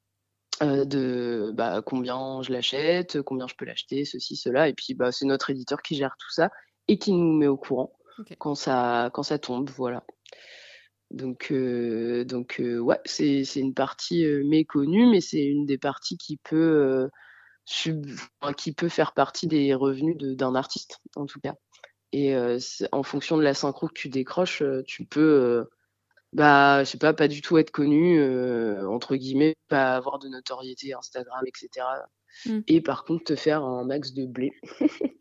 [0.63, 4.69] euh, de bah, combien je l'achète, combien je peux l'acheter, ceci, cela.
[4.69, 6.51] Et puis bah, c'est notre éditeur qui gère tout ça
[6.89, 7.93] et qui nous met au courant
[8.39, 9.71] quand, ça, quand ça tombe.
[9.71, 10.05] Voilà.
[11.11, 17.09] Donc, donc ouais, c'est une partie méconnue, mais c'est une des parties qui peut
[17.65, 21.55] qui peut faire partie des revenus d'un artiste, en tout cas.
[22.13, 22.59] Et euh,
[22.93, 25.65] en fonction de la synchro que tu décroches, euh, tu peux, euh,
[26.33, 28.23] bah, je sais pas, pas du tout être connu,
[28.87, 31.87] entre guillemets, pas avoir de notoriété Instagram, etc.
[32.47, 32.61] Mmh.
[32.69, 34.53] Et par contre, te faire un max de blé.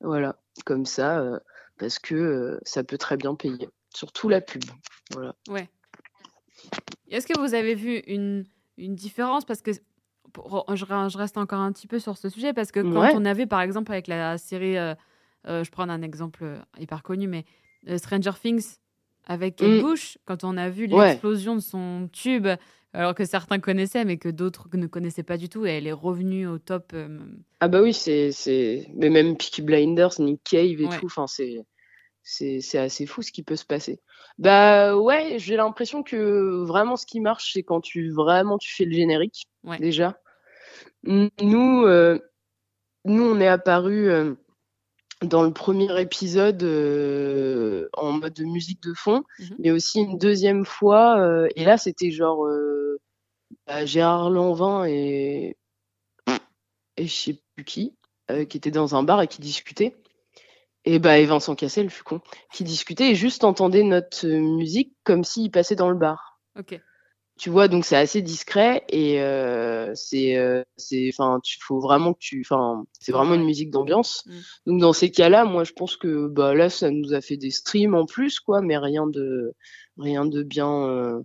[0.00, 1.40] voilà, comme ça,
[1.78, 3.68] parce que ça peut très bien payer.
[3.94, 4.64] Surtout la pub.
[5.12, 5.34] Voilà.
[5.48, 5.68] Ouais.
[7.10, 8.44] Est-ce que vous avez vu une,
[8.76, 9.44] une différence?
[9.44, 13.24] Parce que je, reste encore un petit peu sur ce sujet parce que quand on
[13.24, 14.94] avait, par exemple, avec la série, euh,
[15.46, 17.44] euh, je prends un exemple euh, hyper connu, mais
[17.96, 18.76] Stranger Things
[19.28, 19.82] avec Kate mm.
[19.82, 22.48] Bush, quand on a vu l'explosion de son tube,
[22.92, 25.92] alors que certains connaissaient, mais que d'autres ne connaissaient pas du tout, et elle est
[25.92, 26.94] revenue au top.
[27.60, 31.58] Ah bah oui, c'est, mais même Peaky Blinders, Nick Cave et tout, enfin c'est
[32.28, 34.00] c'est assez fou ce qui peut se passer.
[34.38, 38.84] Bah ouais, j'ai l'impression que vraiment ce qui marche, c'est quand tu vraiment tu fais
[38.84, 39.48] le générique
[39.80, 40.18] déjà.
[41.04, 42.18] Nous, euh,
[43.04, 44.34] nous on est apparu euh,
[45.22, 50.18] dans le premier épisode euh, en mode de musique de fond, mmh mais aussi une
[50.18, 51.48] deuxième fois.
[51.56, 52.46] et là, c'était genre
[53.66, 55.56] bah, Gérard Lanvin et
[56.96, 57.94] et je sais plus qui
[58.48, 59.96] qui étaient dans un bar et qui discutaient.
[60.84, 62.20] Et bah, et Vincent Cassel, je suis con,
[62.52, 66.40] qui discutait et juste entendait notre musique comme s'il passait dans le bar.
[66.58, 66.80] Ok.
[67.38, 72.12] Tu vois, donc c'est assez discret et euh, c'est, euh, c'est, enfin, tu faut vraiment
[72.12, 74.24] que tu, enfin, c'est vraiment une musique d'ambiance.
[74.26, 74.32] Mm.
[74.66, 77.50] Donc dans ces cas-là, moi je pense que bah là ça nous a fait des
[77.50, 79.54] streams en plus quoi, mais rien de,
[79.98, 80.84] rien de bien.
[80.88, 81.20] Euh,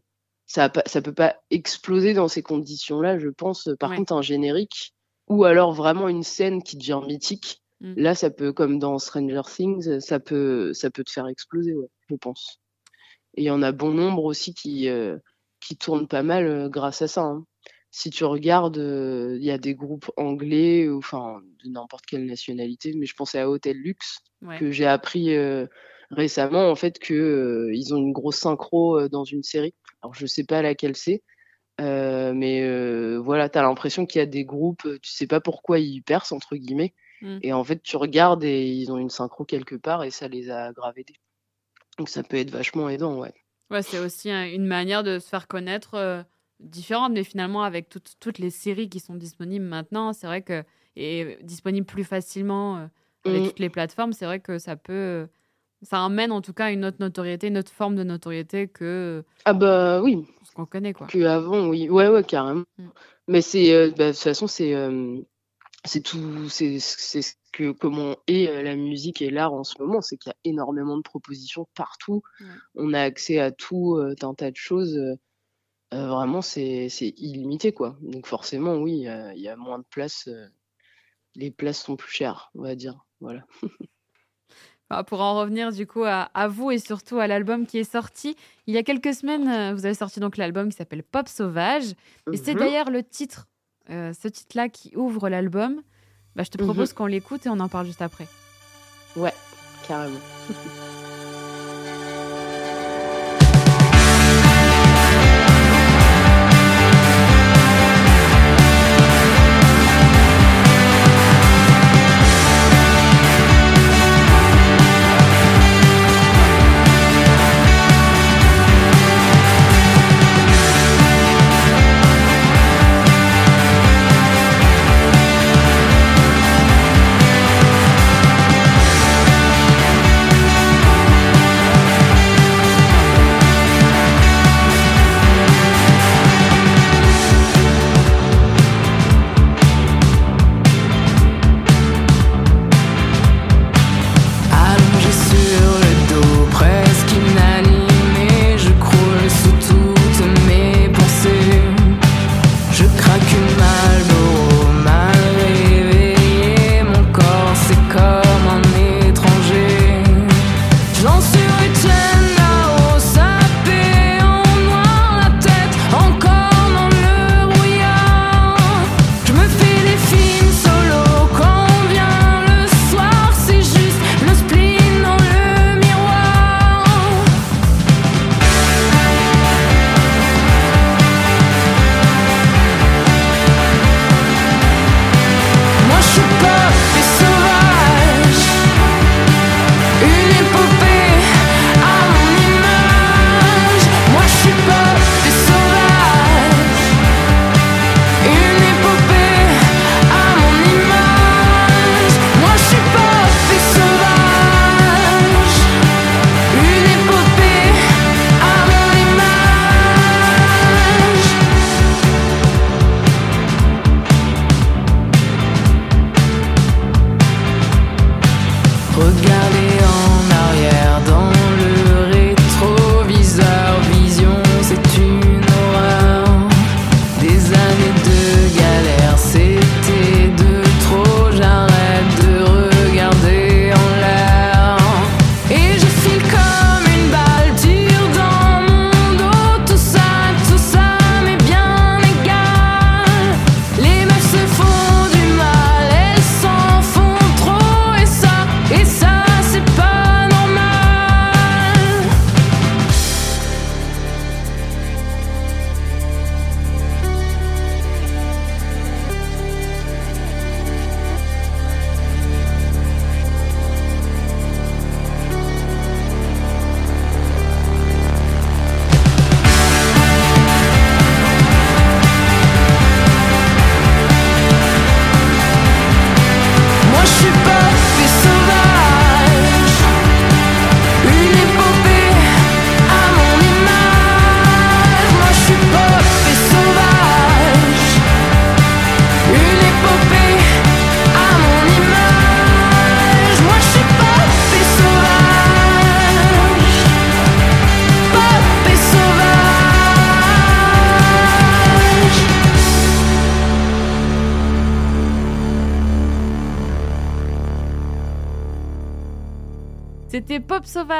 [0.45, 3.69] ça, ça peut pas exploser dans ces conditions-là, je pense.
[3.80, 4.93] Par contre, un générique
[5.28, 7.93] ou alors vraiment une scène qui devient mythique Mmh.
[7.97, 11.89] Là, ça peut, comme dans Stranger Things, ça peut, ça peut te faire exploser, ouais,
[12.10, 12.62] je pense.
[13.36, 15.17] Et il y en a bon nombre aussi qui, euh,
[15.63, 17.21] qui tournent pas mal euh, grâce à ça.
[17.21, 17.45] Hein.
[17.91, 22.93] Si tu regardes, euh, il y a des groupes anglais, enfin, de n'importe quelle nationalité,
[22.95, 24.19] mais je pensais à Hotel Luxe,
[24.60, 25.38] que j'ai appris
[26.10, 29.76] récemment, en fait, que ils ont une grosse synchro dans une série.
[30.02, 31.21] Alors, je sais pas laquelle c'est,
[31.80, 36.02] mais voilà, tu as l'impression qu'il y a des groupes, tu sais pas pourquoi ils
[36.02, 37.39] percent, entre guillemets, Mmh.
[37.41, 40.52] Et en fait, tu regardes et ils ont une synchro quelque part et ça les
[40.52, 41.15] a grave aidés.
[41.97, 43.34] Donc ça peut être vachement aidant, ouais.
[43.71, 46.21] Ouais, c'est aussi une manière de se faire connaître euh,
[46.60, 50.63] différente, mais finalement avec toutes les séries qui sont disponibles maintenant, c'est vrai que
[50.95, 52.86] et disponibles plus facilement euh,
[53.26, 53.45] avec mmh.
[53.47, 55.28] toutes les plateformes, c'est vrai que ça peut
[55.82, 59.54] Ça amène en tout cas une autre notoriété, une autre forme de notoriété que Ah
[59.54, 61.08] bah oui, ce qu'on connaît, quoi.
[61.28, 61.89] avant oui.
[61.89, 62.63] Ouais, ouais, carrément.
[62.78, 62.88] Mmh.
[63.28, 64.76] Mais c'est, bah, de toute façon, c'est,
[65.86, 70.02] c'est tout c'est c'est ce que comment est, la musique et l'art en ce moment,
[70.02, 72.24] c'est qu'il y a énormément de propositions partout.
[72.76, 75.00] On a accès à tout, un tas de choses,
[75.91, 77.98] vraiment c'est c'est illimité, quoi.
[78.02, 80.30] Donc forcément, oui, il y a moins de place,
[81.36, 83.46] les places sont plus chères, on va dire, voilà.
[84.89, 88.36] Bah, pour en revenir du coup à, vous et surtout à l'album qui est sorti
[88.67, 91.93] il y a quelques semaines, euh, vous avez sorti donc l'album qui s'appelle Pop Sauvage.
[92.32, 92.60] Et c'est mhm.
[92.60, 93.48] d'ailleurs le titre,
[93.89, 95.82] euh, ce titre-là qui ouvre l'album.
[96.36, 96.96] Bah, je te propose mhm.
[96.96, 98.28] qu'on l'écoute et on en parle juste après.
[99.15, 99.34] Ouais,
[99.88, 100.19] carrément.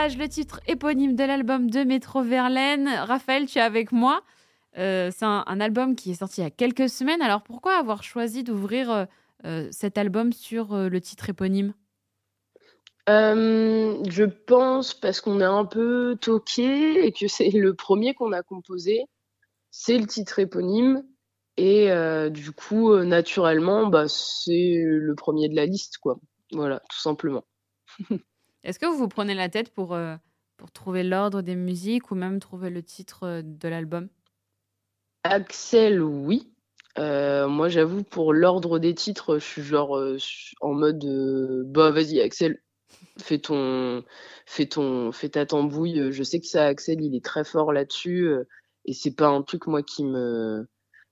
[0.04, 2.90] Le titre éponyme de l'album de Métro Verlaine.
[2.90, 4.22] Raphaël, tu es avec moi.
[4.78, 7.22] Euh, c'est un, album qui est sorti il y a quelques semaines.
[7.22, 9.06] Alors pourquoi avoir choisi d'ouvrir euh,
[9.46, 11.74] euh, cet album sur le titre éponyme?
[13.08, 18.44] Je pense parce qu'on est un peu toqué et que c'est le premier qu'on a
[18.44, 19.06] composé.
[19.72, 21.02] C'est le titre éponyme.
[21.56, 21.88] Et
[22.30, 26.18] du coup, naturellement, bah, c'est le premier de la liste, quoi.
[26.52, 27.46] Voilà, tout simplement.
[28.64, 30.16] Est-ce que vous vous prenez la tête pour, euh,
[30.58, 34.08] pour trouver l'ordre des musiques ou même trouver le titre euh, de l'album?
[35.24, 36.50] Axel, oui.
[36.98, 40.00] Euh, moi, j'avoue, pour l'ordre des titres, je suis genre
[40.62, 41.04] en mode
[41.66, 42.62] bah vas-y, Axel,
[43.20, 44.04] Fais ton,
[44.46, 46.12] fais ton, fais ta tambouille.
[46.12, 48.30] Je sais que ça, Axel, il est très fort là-dessus,
[48.86, 50.68] et c'est pas un truc moi qui me,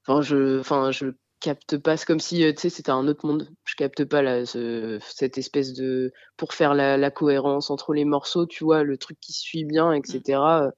[0.06, 1.08] enfin je, enfin je
[1.42, 1.98] capte pas.
[1.98, 3.50] C'est comme si, sais, c'était un autre monde.
[3.66, 8.46] Je capte pas là, cette espèce de, pour faire la, la, cohérence entre les morceaux,
[8.46, 10.40] tu vois, le truc qui suit bien, etc.
[10.40, 10.72] Mmh.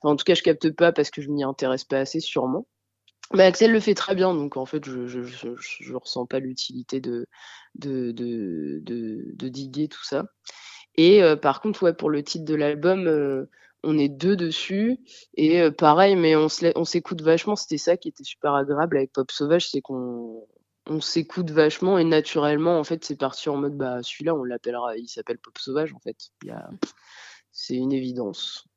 [0.00, 2.66] Enfin, en tout cas, je capte pas parce que je m'y intéresse pas assez, sûrement.
[3.34, 6.38] Mais Axel le fait très bien, donc en fait, je je, je, je ressens pas
[6.38, 7.26] l'utilité de
[7.74, 10.26] de, de, de, de, diguer tout ça.
[10.96, 13.46] Et euh, par contre, ouais, pour le titre de l'album, euh,
[13.86, 14.98] on est deux dessus.
[15.34, 17.56] Et euh, pareil, mais on s'écoute vachement.
[17.56, 20.46] C'était ça qui était super agréable avec Pop Sauvage, c'est qu'on
[20.88, 24.96] on s'écoute vachement et naturellement, en fait, c'est parti en mode, bah, celui-là, on l'appellera,
[24.96, 26.30] il s'appelle Pop Sauvage, en fait.
[27.50, 28.68] C'est une évidence.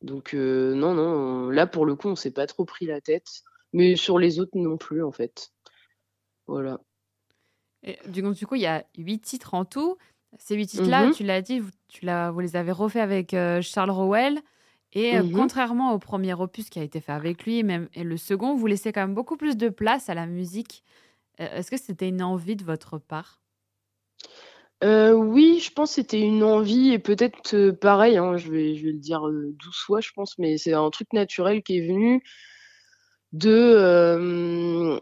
[0.00, 3.42] Donc, non, non, là, pour le coup, on s'est pas trop pris la tête.
[3.72, 5.52] Mais sur les autres non plus, en fait.
[6.46, 6.80] Voilà.
[7.82, 9.96] Et, du, coup, il y a huit titres en tout.
[10.38, 13.60] Ces huit titres-là, mmh tu l'as dit, vous, tu vous les avez refaits avec euh,
[13.62, 14.40] Charles Rowell.
[14.92, 18.04] Et euh, mmh contrairement au premier opus qui a été fait avec lui, même, et
[18.04, 20.82] le second, vous laissez quand même beaucoup plus de place à la musique.
[21.40, 23.40] Euh, est-ce que c'était une envie de votre part?
[24.82, 28.92] Oui, je pense que c'était une envie, et peut-être pareil, hein, je, vais, je vais
[28.92, 32.22] le dire douze fois, je pense, mais c'est un truc naturel qui est venu
[33.32, 34.98] de,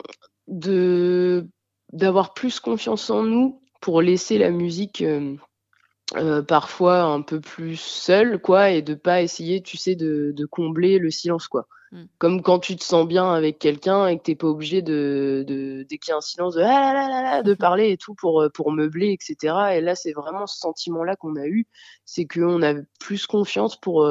[0.48, 1.48] de
[1.92, 8.38] d'avoir plus confiance en nous pour laisser la musique euh, parfois un peu plus seule
[8.40, 11.66] quoi et de pas essayer tu sais de, de combler le silence quoi.
[11.90, 12.04] Mmh.
[12.18, 15.86] comme quand tu te sens bien avec quelqu'un et que t'es pas obligé de, de
[15.88, 18.14] dès qu'il y a un silence de ah là là là de parler et tout
[18.14, 21.66] pour pour meubler etc et là c'est vraiment ce sentiment là qu'on a eu.
[22.04, 24.06] C'est qu'on a plus confiance pour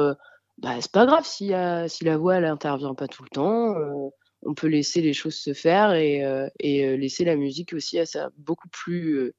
[0.58, 1.52] bah c'est pas grave si,
[1.86, 4.10] si la voix elle intervient pas tout le temps euh,
[4.42, 7.98] on peut laisser les choses se faire et, euh, et euh, laisser la musique aussi
[7.98, 9.32] à ça beaucoup plus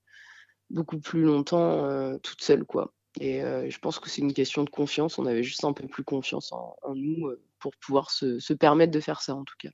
[0.69, 5.17] beaucoup plus longtemps toute seule quoi et je pense que c'est une question de confiance
[5.17, 8.99] on avait juste un peu plus confiance en, nous pour pouvoir se, se, permettre de
[8.99, 9.69] faire ça en tout cas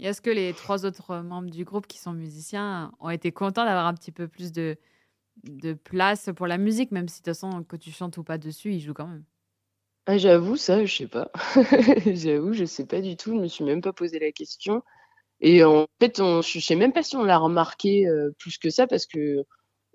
[0.00, 3.86] est-ce que les trois autres membres du groupe qui sont musiciens ont été contents d'avoir
[3.86, 4.76] un petit peu plus de,
[5.44, 8.38] de place pour la musique, même si de toute façon, que tu chantes ou pas
[8.38, 9.24] dessus, ils jouent quand même?
[10.06, 11.30] Ah, j'avoue, ça, je sais pas.
[12.06, 13.32] J'avoue, je sais pas du tout.
[13.34, 14.82] Je me suis même pas posé la question.
[15.40, 18.70] Et en fait, on, je sais même pas si on l'a remarqué euh, plus que
[18.70, 19.44] ça, parce que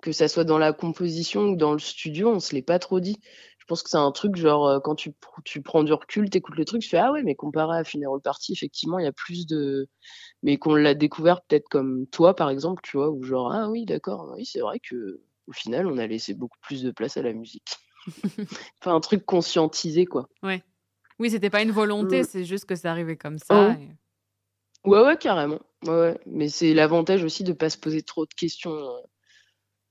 [0.03, 2.99] que ça soit dans la composition ou dans le studio, on se l'est pas trop
[2.99, 3.17] dit.
[3.57, 5.13] Je pense que c'est un truc genre euh, quand tu,
[5.45, 8.19] tu prends du recul, t'écoutes le truc, tu fais ah ouais, mais comparé à Funeral
[8.21, 9.87] Party, effectivement, il y a plus de,
[10.43, 13.85] mais qu'on l'a découvert peut-être comme toi par exemple, tu vois, ou genre ah oui,
[13.85, 17.21] d'accord, oui, c'est vrai que au final, on a laissé beaucoup plus de place à
[17.21, 17.77] la musique.
[18.81, 20.27] enfin, un truc conscientisé, quoi.
[20.41, 20.61] Ouais.
[21.19, 22.25] Oui, c'était pas une volonté, mm.
[22.25, 23.75] c'est juste que ça arrivait comme ça.
[24.85, 24.89] Oh.
[24.89, 25.61] Ouais, ouais, carrément.
[25.85, 28.77] Ouais, Mais c'est l'avantage aussi de pas se poser trop de questions.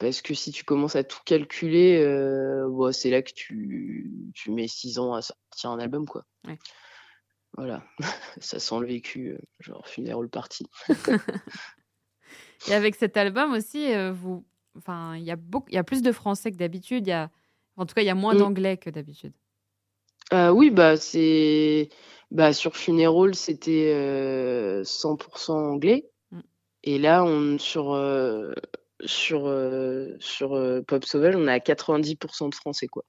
[0.02, 4.50] Euh, parce que si tu commences à tout calculer, euh, c'est là que tu, tu
[4.50, 6.24] mets six ans à sortir un album, quoi.
[6.46, 6.58] Ouais.
[7.56, 7.84] Voilà,
[8.40, 10.66] ça sent le vécu, euh, genre funeral party.
[12.68, 14.44] Et avec cet album aussi, vous,
[14.76, 17.06] enfin, il y a beaucoup, il y a plus de français que d'habitude.
[17.06, 17.30] Il y a
[17.76, 18.38] en tout cas, il y a moins mm.
[18.38, 19.32] d'anglais que d'habitude.
[20.32, 21.88] Euh, oui, bah c'est
[22.30, 23.92] bah sur Funeral, c'était
[24.82, 26.10] 100% euh, anglais.
[26.30, 26.40] Mm.
[26.84, 27.92] Et là, on sur
[29.02, 33.04] euh, sur sur Pop Sauvage, on est à 90% de français quoi.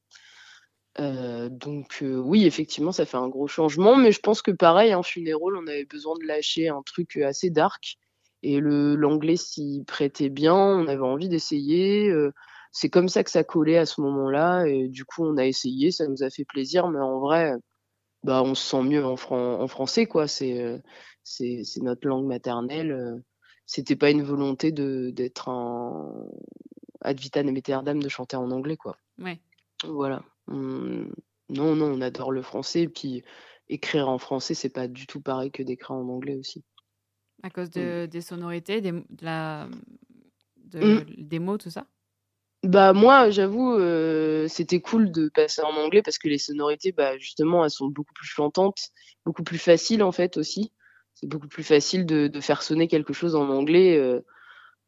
[0.98, 5.04] donc oui, effectivement, ça fait un gros changement, mais je pense que pareil, en hein,
[5.04, 7.98] Funeral, on avait besoin de lâcher un truc assez dark
[8.42, 10.56] et l'anglais s'y prêtait bien.
[10.56, 12.12] On avait envie d'essayer
[12.74, 14.66] c'est comme ça que ça collait à ce moment-là.
[14.66, 17.54] Et du coup, on a essayé, ça nous a fait plaisir, mais en vrai,
[18.24, 20.26] bah, on se sent mieux en, en français, quoi.
[20.42, 20.80] Euh,
[21.24, 23.22] c'est notre langue maternelle.
[23.74, 26.14] C'était pas une volonté de, d'être un
[27.02, 28.98] ad vitam aeternam de chanter en anglais, quoi.
[29.18, 29.40] Ouais.
[29.84, 30.22] Voilà.
[30.48, 31.10] non,
[31.50, 32.82] non, on adore le français.
[32.82, 33.24] Et puis,
[33.70, 36.64] écrire en français, c'est pas du tout pareil que d'écrire en anglais aussi.
[37.42, 39.68] À cause de, des sonorités, des, de la,
[40.76, 41.00] mmh.
[41.18, 41.88] des mots, tout ça?
[42.62, 47.18] Bah moi, j'avoue, euh, c'était cool de passer en anglais parce que les sonorités, bah
[47.18, 48.92] justement, elles sont beaucoup plus chantantes,
[49.26, 50.72] beaucoup plus faciles en fait aussi.
[51.24, 54.20] C'est beaucoup plus facile de, de faire sonner quelque chose en anglais euh,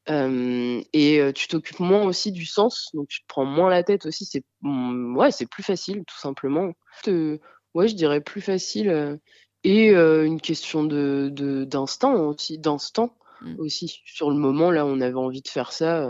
[0.09, 4.05] euh, et tu t'occupes moins aussi du sens, donc tu te prends moins la tête
[4.05, 4.25] aussi.
[4.25, 6.73] C'est mm, ouais, c'est plus facile tout simplement.
[7.07, 9.17] ouais, je dirais plus facile
[9.63, 11.29] et une question de
[11.63, 13.55] d'instant aussi, d'instant mmh.
[13.59, 14.01] aussi.
[14.05, 16.09] Sur le moment là, on avait envie de faire ça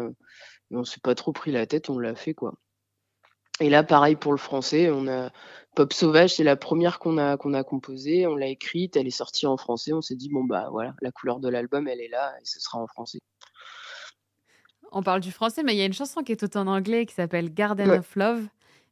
[0.71, 2.55] on s'est pas trop pris la tête, on l'a fait quoi.
[3.61, 5.31] Et là, pareil pour le français, on a
[5.75, 9.11] Pop Sauvage, c'est la première qu'on a qu'on a composée, on l'a écrite, elle est
[9.11, 12.09] sortie en français, on s'est dit bon bah voilà, la couleur de l'album elle est
[12.09, 13.19] là et ce sera en français.
[14.91, 17.05] on parle du français, mais il y a une chanson qui est tout en anglais
[17.05, 18.47] qui s'appelle Garden of Love.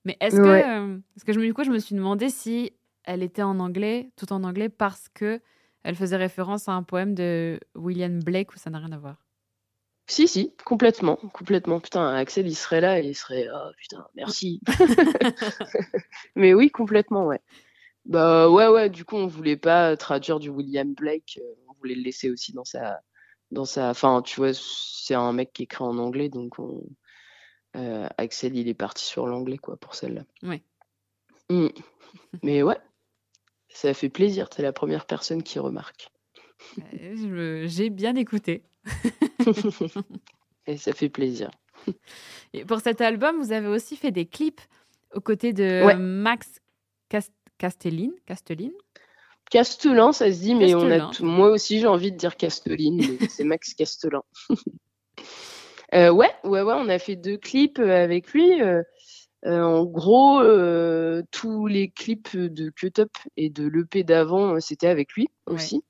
[0.05, 2.73] Mais est-ce que, euh, que je, du coup, je me suis demandé si
[3.05, 5.39] elle était en anglais, tout en anglais, parce que
[5.83, 9.22] elle faisait référence à un poème de William Blake ou ça n'a rien à voir.
[10.07, 11.79] Si, si, complètement, complètement.
[11.79, 14.59] Putain, Axel, il serait là et il serait, oh putain, merci.
[16.35, 17.39] Mais oui, complètement, ouais.
[18.05, 21.95] Bah ouais, ouais, du coup, on voulait pas traduire du William Blake, euh, on voulait
[21.95, 22.99] le laisser aussi dans sa,
[23.51, 26.55] dans sa, enfin, tu vois, c'est un mec qui écrit en anglais, donc
[27.77, 30.23] euh, Axel, il est parti sur l'anglais, quoi, pour celle-là.
[30.43, 30.63] Ouais.
[31.49, 31.69] Mmh.
[32.41, 32.77] Mais ouais,
[33.69, 36.09] ça fait plaisir, es la première personne qui remarque.
[37.01, 38.63] Euh, j'ai bien écouté.
[40.67, 41.51] Et ça fait plaisir.
[42.53, 44.61] Et pour cet album, vous avez aussi fait des clips
[45.13, 46.61] aux côtés de Max
[47.57, 48.13] Castelline.
[48.25, 48.73] Castelline?
[49.49, 53.43] Castellin, ça se dit, mais on a moi aussi j'ai envie de dire Castelline, c'est
[53.43, 54.23] Max Castellin.
[55.93, 58.63] Euh, ouais, ouais, ouais, on a fait deux clips euh, avec lui.
[58.63, 58.81] Euh,
[59.45, 60.41] en gros,
[61.29, 65.83] tous les clips de Cut Up et de l'EP d'avant, c'était avec lui aussi.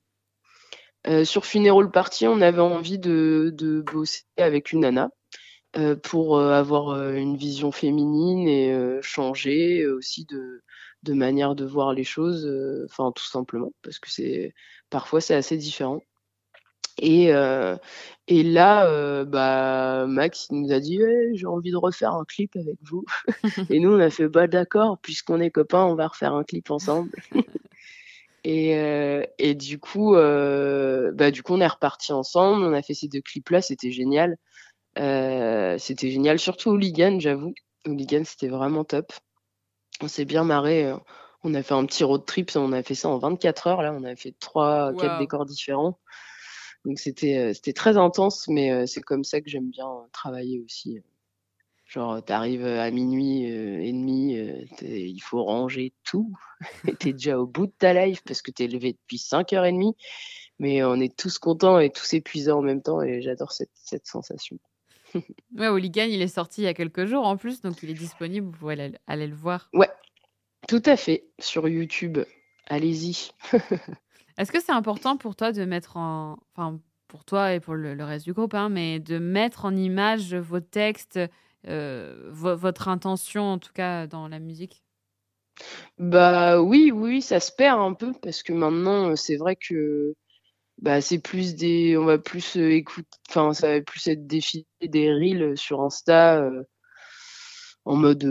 [1.06, 5.10] Euh, sur Funeral Party, on avait envie de, de bosser avec une nana
[5.76, 10.62] euh, pour euh, avoir une vision féminine et changer aussi de,
[11.02, 12.50] de, manière de voir les choses,
[12.86, 14.54] enfin tout simplement, parce que c'est
[14.88, 16.00] parfois c'est assez différent.
[16.98, 17.30] Et,
[18.28, 21.00] et là, bah, Max il nous a dit
[21.34, 23.04] j'ai envie de refaire un clip avec vous.
[23.68, 26.70] et nous, on a fait bah d'accord, puisqu'on est copains, on va refaire un clip
[26.70, 27.10] ensemble.
[28.44, 32.62] Et, euh, et du coup, euh, bah, du coup, on est reparti ensemble.
[32.64, 33.62] On a fait ces deux clips-là.
[33.62, 34.36] C'était génial.
[34.98, 37.54] Euh, c'était génial, surtout Hooligan, j'avoue.
[37.86, 39.12] Hooligan, c'était vraiment top.
[40.02, 40.92] On s'est bien marré.
[41.42, 42.50] On a fait un petit road trip.
[42.54, 43.82] On a fait ça en 24 heures.
[43.82, 45.98] Là, on a fait trois, quatre décors différents.
[46.84, 51.00] Donc c'était c'était très intense, mais c'est comme ça que j'aime bien travailler aussi.
[51.86, 56.34] Genre, t'arrives à minuit euh, et demi, euh, il faut ranger tout.
[56.98, 59.94] t'es déjà au bout de ta life parce que t'es levé depuis 5h30.
[60.58, 64.06] Mais on est tous contents et tous épuisés en même temps et j'adore cette, cette
[64.06, 64.58] sensation.
[65.56, 67.94] ouais, Hooligan, il est sorti il y a quelques jours en plus, donc il est
[67.94, 69.68] disponible, vous pouvez aller, le voir.
[69.72, 69.90] Ouais,
[70.68, 72.18] tout à fait, sur YouTube.
[72.66, 73.30] Allez-y.
[74.38, 76.38] Est-ce que c'est important pour toi de mettre en.
[76.56, 80.34] Enfin, pour toi et pour le, reste du groupe, hein, mais de mettre en image
[80.34, 81.20] vos textes
[81.66, 84.82] euh, votre intention, en tout cas, dans la musique?
[85.98, 90.14] Bah oui, oui, ça se perd un peu parce que maintenant, euh, c'est vrai que
[90.78, 91.96] bah, c'est plus des.
[91.96, 93.08] On va plus euh, écouter.
[93.28, 96.50] Enfin, ça va plus être défilé des reels sur Insta.
[97.86, 98.24] en mode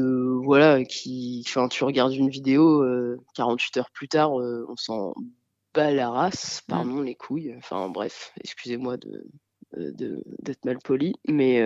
[0.43, 2.83] voilà qui enfin tu regardes une vidéo
[3.35, 5.13] 48 heures plus tard on s'en
[5.75, 6.71] bat la race mmh.
[6.71, 9.27] pardon les couilles enfin bref excusez-moi de
[9.77, 11.61] d'être mal poli mais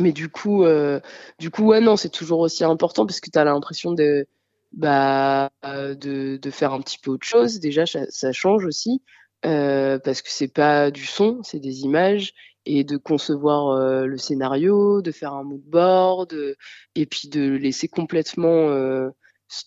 [0.00, 1.00] mais du coup, euh,
[1.38, 4.26] du coup, ouais, non, c'est toujours aussi important parce que tu as l'impression de,
[4.72, 7.60] bah, de, de, faire un petit peu autre chose.
[7.60, 9.02] Déjà, ça, ça change aussi
[9.44, 12.32] euh, parce que c'est pas du son, c'est des images
[12.64, 16.54] et de concevoir euh, le scénario, de faire un mood board euh,
[16.94, 19.10] et puis de laisser complètement euh,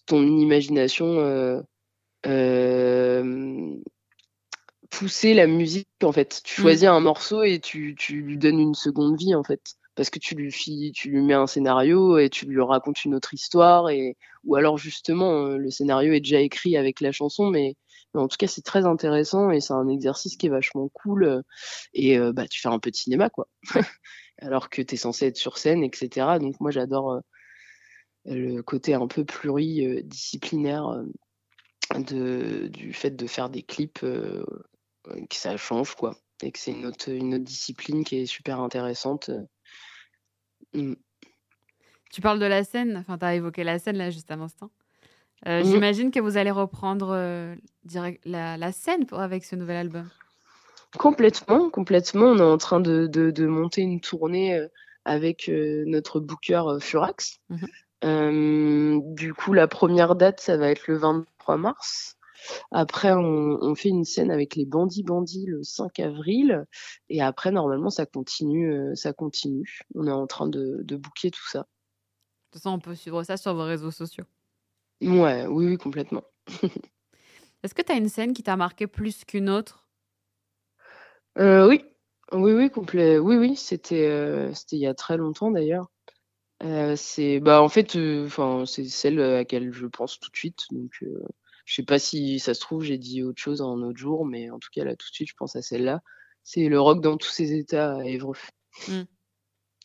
[0.05, 1.63] ton imagination
[4.89, 6.41] pousser la musique en fait.
[6.43, 6.63] Tu mmh.
[6.63, 10.19] choisis un morceau et tu, tu lui donnes une seconde vie en fait parce que
[10.19, 10.51] tu lui,
[10.93, 14.77] tu lui mets un scénario et tu lui racontes une autre histoire et ou alors
[14.77, 17.75] justement euh, le scénario est déjà écrit avec la chanson mais,
[18.13, 21.41] en tout cas c'est très intéressant et c'est un exercice qui est vachement cool euh,
[21.93, 23.47] et euh, bah tu fais un peu de cinéma quoi.
[24.39, 27.21] Alors que tu es censé être sur scène etc donc moi j'adore
[28.25, 31.03] le côté un peu pluridisciplinaire
[31.95, 34.45] de du fait de faire des clips que
[35.31, 39.31] ça change quoi et que c'est une autre, une autre discipline qui est super intéressante
[40.75, 40.95] Mmh.
[42.11, 44.69] Tu parles de la scène, enfin, tu as évoqué la scène là juste à l'instant.
[45.47, 45.65] Euh, mmh.
[45.65, 47.55] J'imagine que vous allez reprendre euh,
[48.25, 50.09] la, la, scène pour, avec ce nouvel album.
[50.97, 52.27] Complètement, complètement.
[52.27, 54.67] On est en train de, de, monter une tournée euh,
[55.03, 57.39] avec notre booker Furax.
[57.49, 58.99] Mmh.
[59.13, 62.14] du coup, la première date, ça va être le 23 mars.
[62.71, 66.65] Après, on, fait une scène avec les bandits bandits le 5 avril.
[67.09, 68.73] Et après, normalement, ça continue.
[68.73, 69.81] Euh, ça continue.
[69.95, 71.59] On est en train de, de booker tout ça.
[71.59, 71.65] De
[72.51, 74.25] toute façon, on peut suivre ça sur vos réseaux sociaux.
[75.01, 76.23] Ouais, oui, oui, complètement.
[77.63, 79.87] Est-ce que tu as une scène qui t'a marqué plus qu'une autre?
[81.37, 81.83] Euh, Oui,
[82.31, 83.17] oui, oui, complet.
[83.17, 85.91] Oui, oui, c'était euh, c'était il y a très longtemps d'ailleurs.
[86.95, 90.65] c'est bah en fait, enfin c'est celle à laquelle je pense tout de suite.
[90.71, 91.03] Donc
[91.65, 94.49] je sais pas si ça se trouve, j'ai dit autre chose un autre jour, mais
[94.51, 96.01] en tout cas, là, tout de suite, je pense à celle-là.
[96.43, 98.37] C'est le rock dans tous ses états à Évreux.
[98.87, 99.05] Mmh.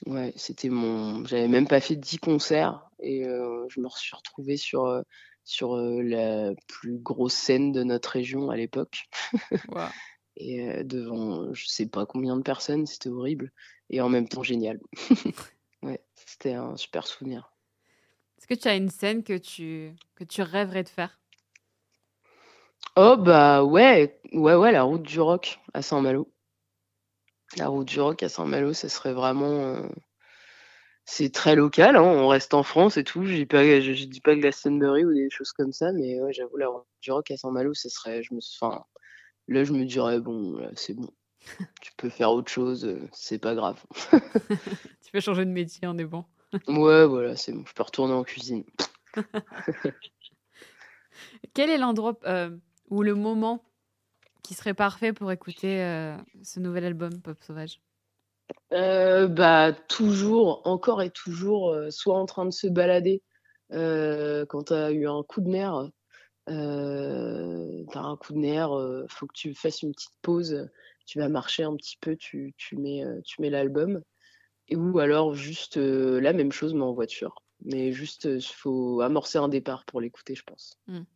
[0.07, 4.57] Ouais, c'était mon j'avais même pas fait 10 concerts et heu, je me suis retrouvée
[4.57, 5.05] sur, heu,
[5.45, 9.05] sur, heu, la plus grosse scène de notre région à l'époque
[10.37, 13.53] et devant je sais pas combien de personnes, c'était horrible
[13.91, 14.81] et en même temps génial.
[15.83, 17.55] Ouais, c'était un super souvenir.
[18.39, 21.20] Est-ce que tu as une scène que tu que tu rêverais de faire?
[22.97, 26.31] Oh bah, ouais, ouais, ouais, la route du rock à Saint-Malo.
[27.57, 29.89] La route du rock à Saint-Malo, ça serait vraiment, heu
[31.05, 33.24] c'est très local, hein, on reste en France et tout.
[33.24, 36.33] Je dis pas je je dis pas Glastonbury ou des choses comme ça, mais ouais,
[36.33, 38.85] j'avoue la route du rock à Saint-Malo, ce serait je me enfin,
[39.49, 41.11] là, je me dirais: «Bon, c'est bon,
[41.83, 43.83] tu peux faire autre chose, heu, c'est pas grave».
[45.05, 46.24] Tu peux changer de métier, on est bon.
[46.68, 48.62] Ouais, voilà, c'est bon, je peux retourner en cuisine.
[51.55, 52.61] Quel est l'endroit heu,
[52.91, 53.64] ou le moment
[54.45, 57.80] qui serait parfait pour écouter, heu, ce nouvel album Pop Sauvage?
[58.72, 63.22] Heu, bah, toujours, encore et toujours, heu, soit en train de se balader,
[63.70, 65.91] quand tu as eu un coup de nerfs,
[66.51, 70.70] heu, tu as un coup de nerfs, heu, faut que tu fasses une petite pause,
[71.07, 74.03] tu vas marcher un petit peu, tu tu mets, heu, tu mets l'album
[74.74, 77.45] ou alors juste, la même chose mais en voiture.
[77.64, 80.78] Mais juste, heu, faut amorcer un départ pour l'écouter, je pense.
[80.86, 81.07] Mmh.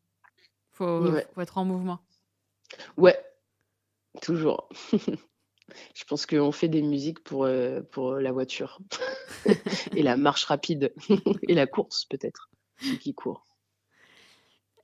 [0.75, 1.27] Faut Ouais.
[1.35, 2.01] faut être en mouvement.
[2.97, 3.18] Ouais,
[4.22, 4.68] toujours.
[5.95, 8.81] Je pense qu'on fait des musiques pour, heu, pour, heu, la voiture
[9.97, 10.93] et la marche rapide
[11.49, 12.51] et la course peut-être,
[13.01, 13.45] qui court.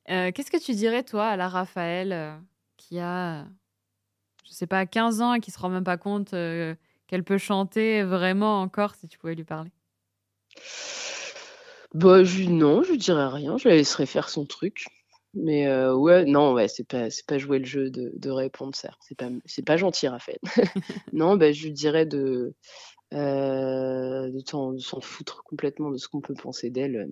[0.09, 2.41] Heu, qu'est-ce que tu dirais toi à la Raphaël,
[2.77, 3.47] qui a,
[4.45, 8.03] je sais pas 15 ans et qui se rend même pas compte, qu'elle peut chanter
[8.03, 9.71] vraiment encore si tu pouvais lui parler?
[11.95, 14.87] Bah, je non, je dirais rien, je la laisserai faire son truc.
[15.35, 18.91] Mais, ouais, non, ouais, c'est pas c'est pas jouer le jeu de de répondre ça,
[19.01, 20.39] c'est pas m c'est pas gentil Raphaël.
[21.13, 22.55] Non, bah, je lui dirais de,
[23.13, 27.09] s'en foutre complètement de ce qu'on peut penser d'elle,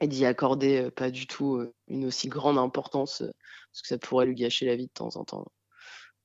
[0.00, 3.18] et d'y accorder, pas du tout, une aussi grande importance,
[3.72, 5.46] parce que ça pourrait lui gâcher la vie de temps en temps.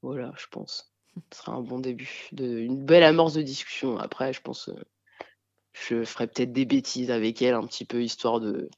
[0.01, 0.93] Voilà, je pense.
[1.33, 3.97] Ce serait un bon début de une belle amorce de discussion.
[3.97, 4.69] Après, je pense,
[5.73, 8.69] je ferais peut-être des bêtises avec elle un petit peu histoire de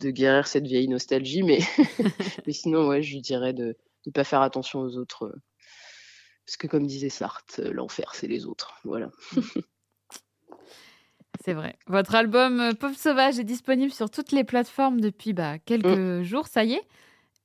[0.00, 1.60] de guérir cette vieille nostalgie, mais
[2.46, 3.76] mais sinon, ouais, je lui dirais de
[4.06, 5.34] de pas faire attention aux autres, heu,
[6.46, 8.74] parce que comme disait Sartre: «L'enfer, c'est les autres».
[8.84, 9.10] Voilà.
[11.44, 11.76] C'est vrai.
[11.88, 15.96] Votre album, heu, Pop Sauvage est disponible sur toutes les plateformes depuis, bah, Mmh.
[15.98, 16.82] quelques jours, ça y est.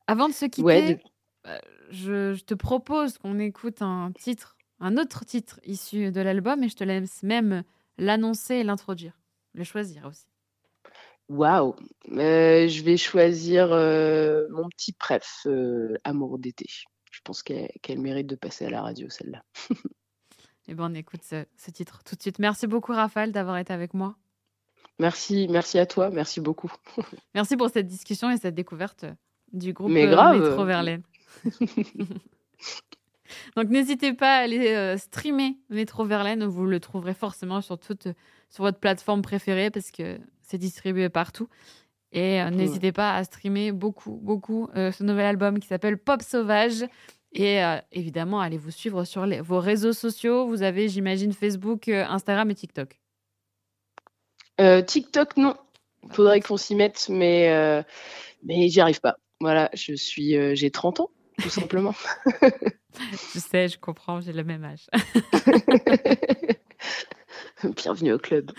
[0.07, 0.99] Avant de se Ouais, quitter, de
[1.43, 6.63] bah, je je te propose qu'on écoute un titre, un autre titre issu de l'album
[6.63, 7.63] et je te laisse même
[7.97, 9.19] l'annoncer et l'introduire,
[9.55, 10.27] le choisir aussi.
[11.29, 11.75] Waouh!
[12.11, 16.65] Heu, je vais choisir, heu, mon petit préf, heu, Amour d'été.
[17.11, 19.43] Je pense qu'elle mérite de passer à la radio celle-là.
[20.67, 22.39] Et ben, on écoute ce ce titre tout de suite.
[22.39, 24.15] Merci beaucoup Raphaël d'avoir été avec moi.
[24.99, 26.71] Merci, merci à toi, merci beaucoup.
[27.35, 29.05] Merci pour cette discussion et cette découverte,
[29.53, 31.03] du groupe, Mais grave, Métro Verlaine.
[33.55, 38.09] Donc n'hésitez pas à aller, streamer Métro Verlaine, vous le trouverez forcément sur toute,
[38.49, 40.19] sur votre plateforme préférée parce que
[40.49, 41.47] c'est distribué partout
[42.11, 42.55] et heu, Mmh.
[42.55, 46.83] n'hésitez pas à streamer beaucoup, beaucoup, heu, ce nouvel album qui s'appelle Pop Sauvage
[47.33, 50.47] et heu, évidemment allez vous suivre sur les vos réseaux sociaux.
[50.47, 52.99] Vous avez, j'imagine, Facebook, Instagram et TikTok?
[54.87, 55.55] TikTok, non.
[56.03, 57.83] Bah, Faudrait qu'on s'y mette, mais
[58.43, 59.17] mais j'y arrive pas.
[59.41, 61.93] Voilà, je suis, j'ai 30 ans, tout simplement.
[63.33, 64.87] Je sais, je comprends, j'ai le même âge.
[67.75, 68.51] Bienvenue au club.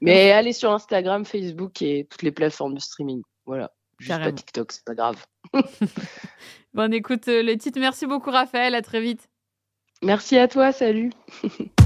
[0.00, 3.22] Mais allez sur Instagram, Facebook et toutes les plateformes de streaming.
[3.46, 4.32] Voilà, juste pas.
[4.32, 5.24] TikTok, c'est pas grave.
[6.74, 7.78] Bon, on écoute, heu, le titre.
[7.78, 9.28] Merci beaucoup Raphaël, à très vite.
[10.02, 11.12] Merci à toi, salut.